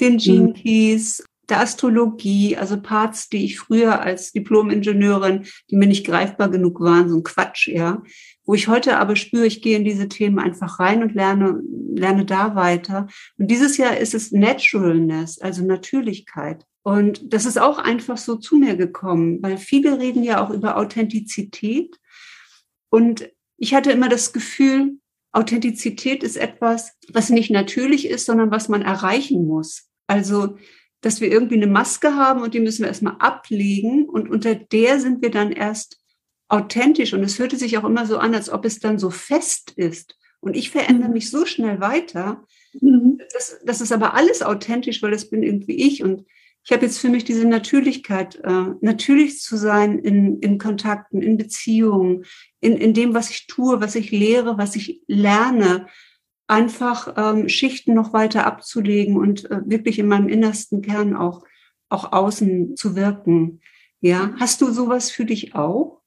den 0.00 0.18
Gene 0.18 0.48
mhm. 0.48 0.54
Keys, 0.54 1.24
der 1.48 1.60
Astrologie, 1.60 2.58
also 2.58 2.80
Parts, 2.80 3.30
die 3.30 3.46
ich 3.46 3.58
früher 3.58 4.00
als 4.02 4.32
Diplom-Ingenieurin, 4.32 5.46
die 5.70 5.76
mir 5.76 5.86
nicht 5.86 6.06
greifbar 6.06 6.50
genug 6.50 6.80
waren, 6.80 7.08
so 7.08 7.16
ein 7.16 7.22
Quatsch, 7.22 7.68
ja. 7.68 8.02
Wo 8.44 8.54
ich 8.54 8.68
heute 8.68 8.98
aber 8.98 9.16
spüre, 9.16 9.46
ich 9.46 9.62
gehe 9.62 9.78
in 9.78 9.84
diese 9.84 10.08
Themen 10.08 10.38
einfach 10.38 10.78
rein 10.78 11.02
und 11.02 11.14
lerne, 11.14 11.62
lerne 11.94 12.26
da 12.26 12.54
weiter. 12.54 13.06
Und 13.38 13.50
dieses 13.50 13.78
Jahr 13.78 13.96
ist 13.96 14.14
es 14.14 14.30
Naturalness, 14.30 15.38
also 15.38 15.64
Natürlichkeit. 15.64 16.66
Und 16.82 17.32
das 17.32 17.46
ist 17.46 17.60
auch 17.60 17.78
einfach 17.78 18.18
so 18.18 18.36
zu 18.36 18.56
mir 18.56 18.76
gekommen, 18.76 19.42
weil 19.42 19.56
viele 19.56 19.98
reden 19.98 20.24
ja 20.24 20.44
auch 20.44 20.50
über 20.50 20.76
Authentizität. 20.76 21.96
Und 22.90 23.30
ich 23.56 23.74
hatte 23.74 23.92
immer 23.92 24.08
das 24.08 24.32
Gefühl, 24.32 24.98
Authentizität 25.32 26.22
ist 26.22 26.36
etwas, 26.36 26.92
was 27.12 27.30
nicht 27.30 27.50
natürlich 27.50 28.08
ist, 28.08 28.26
sondern 28.26 28.50
was 28.50 28.68
man 28.68 28.82
erreichen 28.82 29.46
muss. 29.46 29.88
Also, 30.06 30.56
dass 31.00 31.20
wir 31.20 31.30
irgendwie 31.30 31.56
eine 31.56 31.68
Maske 31.68 32.16
haben 32.16 32.42
und 32.42 32.54
die 32.54 32.60
müssen 32.60 32.82
wir 32.82 32.88
erstmal 32.88 33.16
ablegen 33.18 34.08
und 34.08 34.28
unter 34.28 34.54
der 34.54 35.00
sind 35.00 35.22
wir 35.22 35.30
dann 35.30 35.52
erst 35.52 36.00
authentisch. 36.48 37.14
Und 37.14 37.22
es 37.22 37.38
hörte 37.38 37.56
sich 37.56 37.78
auch 37.78 37.84
immer 37.84 38.06
so 38.06 38.18
an, 38.18 38.34
als 38.34 38.50
ob 38.50 38.64
es 38.64 38.78
dann 38.78 38.98
so 38.98 39.10
fest 39.10 39.72
ist. 39.76 40.16
Und 40.40 40.54
ich 40.54 40.70
verändere 40.70 41.08
mhm. 41.08 41.14
mich 41.14 41.30
so 41.30 41.46
schnell 41.46 41.80
weiter. 41.80 42.44
Mhm. 42.78 43.20
Das, 43.32 43.58
das 43.64 43.80
ist 43.80 43.92
aber 43.92 44.14
alles 44.14 44.42
authentisch, 44.42 45.02
weil 45.02 45.12
das 45.12 45.30
bin 45.30 45.42
irgendwie 45.42 45.76
ich. 45.76 46.02
Und 46.02 46.26
ich 46.64 46.72
habe 46.72 46.84
jetzt 46.84 46.98
für 46.98 47.08
mich 47.08 47.24
diese 47.24 47.46
Natürlichkeit, 47.46 48.36
äh, 48.36 48.66
natürlich 48.80 49.40
zu 49.40 49.56
sein 49.56 49.98
in, 49.98 50.38
in 50.40 50.58
Kontakten, 50.58 51.20
in 51.20 51.36
Beziehungen, 51.36 52.24
in, 52.60 52.76
in 52.76 52.94
dem, 52.94 53.14
was 53.14 53.30
ich 53.30 53.46
tue, 53.46 53.80
was 53.80 53.96
ich 53.96 54.12
lehre, 54.12 54.58
was 54.58 54.76
ich 54.76 55.02
lerne, 55.08 55.88
einfach 56.46 57.14
ähm, 57.16 57.48
Schichten 57.48 57.94
noch 57.94 58.12
weiter 58.12 58.46
abzulegen 58.46 59.16
und 59.16 59.50
äh, 59.50 59.60
wirklich 59.64 59.98
in 59.98 60.06
meinem 60.06 60.28
innersten 60.28 60.82
Kern 60.82 61.16
auch, 61.16 61.44
auch 61.88 62.12
außen 62.12 62.76
zu 62.76 62.94
wirken. 62.94 63.60
Ja, 64.00 64.34
hast 64.38 64.60
du 64.60 64.70
sowas 64.70 65.10
für 65.10 65.24
dich 65.24 65.54
auch? 65.54 66.00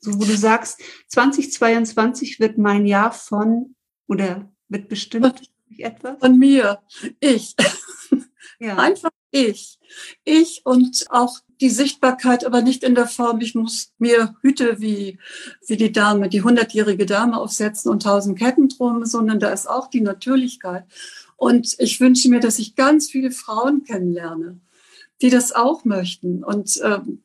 So, 0.00 0.14
wo 0.14 0.24
du 0.24 0.36
sagst, 0.36 0.80
2022 1.08 2.40
wird 2.40 2.56
mein 2.56 2.86
Jahr 2.86 3.12
von 3.12 3.74
oder 4.06 4.50
wird 4.68 4.88
bestimmt 4.88 5.42
etwas? 5.76 6.18
Von 6.20 6.38
mir, 6.38 6.80
ich. 7.20 7.54
Ja. 8.58 8.76
Einfach 8.78 9.10
ich. 9.30 9.78
Ich 10.24 10.62
und 10.64 11.06
auch 11.10 11.38
die 11.60 11.70
Sichtbarkeit, 11.70 12.44
aber 12.44 12.62
nicht 12.62 12.82
in 12.82 12.94
der 12.94 13.06
Form, 13.06 13.40
ich 13.40 13.54
muss 13.54 13.92
mir 13.98 14.34
Hüte 14.40 14.80
wie, 14.80 15.18
wie 15.66 15.76
die 15.76 15.92
Dame, 15.92 16.28
die 16.28 16.42
hundertjährige 16.42 17.06
Dame 17.06 17.36
aufsetzen 17.36 17.90
und 17.90 18.02
tausend 18.02 18.38
Ketten 18.38 18.68
drum, 18.68 19.04
sondern 19.04 19.40
da 19.40 19.50
ist 19.50 19.68
auch 19.68 19.88
die 19.88 20.00
Natürlichkeit. 20.00 20.84
Und 21.36 21.74
ich 21.78 22.00
wünsche 22.00 22.28
mir, 22.28 22.40
dass 22.40 22.58
ich 22.58 22.76
ganz 22.76 23.10
viele 23.10 23.30
Frauen 23.30 23.84
kennenlerne, 23.84 24.60
die 25.22 25.30
das 25.30 25.52
auch 25.52 25.84
möchten 25.84 26.44
und 26.44 26.80
ähm, 26.82 27.22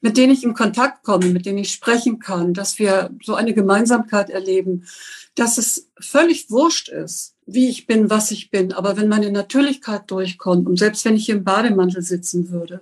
mit 0.00 0.16
denen 0.16 0.32
ich 0.32 0.44
in 0.44 0.54
Kontakt 0.54 1.02
komme, 1.02 1.26
mit 1.26 1.46
denen 1.46 1.58
ich 1.58 1.72
sprechen 1.72 2.18
kann, 2.18 2.54
dass 2.54 2.78
wir 2.78 3.10
so 3.22 3.34
eine 3.34 3.54
Gemeinsamkeit 3.54 4.30
erleben, 4.30 4.86
dass 5.34 5.58
es 5.58 5.90
völlig 5.98 6.50
wurscht 6.50 6.88
ist, 6.88 7.35
wie 7.46 7.68
ich 7.68 7.86
bin, 7.86 8.10
was 8.10 8.30
ich 8.32 8.50
bin. 8.50 8.72
Aber 8.72 8.96
wenn 8.96 9.08
meine 9.08 9.30
Natürlichkeit 9.30 10.10
durchkommt 10.10 10.66
und 10.66 10.78
selbst 10.78 11.04
wenn 11.04 11.16
ich 11.16 11.28
im 11.28 11.44
Bademantel 11.44 12.02
sitzen 12.02 12.50
würde, 12.50 12.80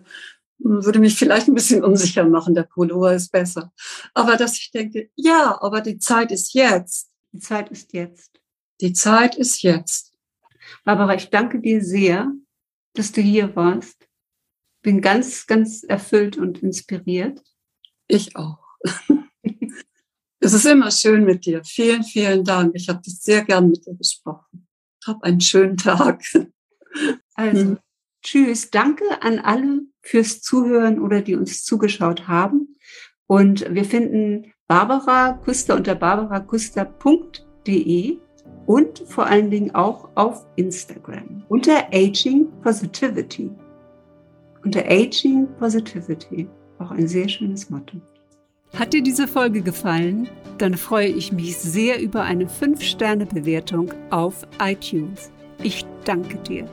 würde 0.58 0.98
mich 0.98 1.16
vielleicht 1.16 1.48
ein 1.48 1.54
bisschen 1.54 1.84
unsicher 1.84 2.24
machen. 2.24 2.54
Der 2.54 2.62
Pullover 2.62 3.14
ist 3.14 3.30
besser. 3.30 3.72
Aber 4.14 4.36
dass 4.36 4.56
ich 4.56 4.70
denke, 4.70 5.10
ja, 5.14 5.58
aber 5.60 5.80
die 5.82 5.98
Zeit 5.98 6.32
ist 6.32 6.54
jetzt. 6.54 7.10
Die 7.32 7.40
Zeit 7.40 7.70
ist 7.70 7.92
jetzt. 7.92 8.40
Die 8.80 8.92
Zeit 8.92 9.36
ist 9.36 9.62
jetzt. 9.62 10.12
Barbara, 10.84 11.14
ich 11.14 11.30
danke 11.30 11.60
dir 11.60 11.84
sehr, 11.84 12.32
dass 12.94 13.12
du 13.12 13.20
hier 13.20 13.54
warst. 13.54 14.08
Bin 14.82 15.00
ganz, 15.00 15.46
ganz 15.46 15.82
erfüllt 15.82 16.36
und 16.36 16.62
inspiriert. 16.62 17.42
Ich 18.06 18.36
auch. 18.36 18.58
Es 20.44 20.52
ist 20.52 20.66
immer 20.66 20.90
schön 20.90 21.24
mit 21.24 21.46
dir. 21.46 21.64
Vielen, 21.64 22.04
vielen 22.04 22.44
Dank. 22.44 22.72
Ich 22.74 22.90
habe 22.90 23.00
das 23.02 23.22
sehr 23.22 23.42
gern 23.44 23.70
mit 23.70 23.86
dir 23.86 23.94
gesprochen. 23.94 24.66
Hab 25.06 25.22
einen 25.22 25.40
schönen 25.40 25.78
Tag. 25.78 26.22
Also, 27.36 27.62
hm. 27.62 27.78
tschüss. 28.22 28.70
Danke 28.70 29.02
an 29.20 29.40
alle 29.40 29.80
fürs 30.02 30.42
Zuhören 30.42 31.00
oder 31.00 31.22
die 31.22 31.34
uns 31.34 31.64
zugeschaut 31.64 32.28
haben. 32.28 32.76
Und 33.26 33.66
wir 33.68 33.84
finden 33.84 34.52
Barbara 34.68 35.32
Kuster 35.44 35.74
unter 35.74 35.96
barbarakuster.de 35.96 38.18
und 38.66 39.02
vor 39.08 39.26
allen 39.26 39.50
Dingen 39.50 39.74
auch 39.74 40.10
auf 40.14 40.46
Instagram 40.54 41.44
unter 41.48 41.88
Aging 41.92 42.46
Positivity. 42.62 43.50
Unter 44.62 44.88
Aging 44.88 45.48
Positivity. 45.58 46.48
Auch 46.78 46.92
ein 46.92 47.08
sehr 47.08 47.28
schönes 47.28 47.68
Motto. 47.68 48.00
Hat 48.74 48.92
dir 48.92 49.02
diese 49.02 49.28
Folge 49.28 49.62
gefallen? 49.62 50.28
Dann 50.58 50.74
freue 50.74 51.06
ich 51.06 51.30
mich 51.30 51.56
sehr 51.56 52.00
über 52.00 52.22
eine 52.22 52.46
5-Sterne-Bewertung 52.46 53.92
auf 54.10 54.46
iTunes. 54.60 55.30
Ich 55.62 55.84
danke 56.04 56.38
dir. 56.38 56.68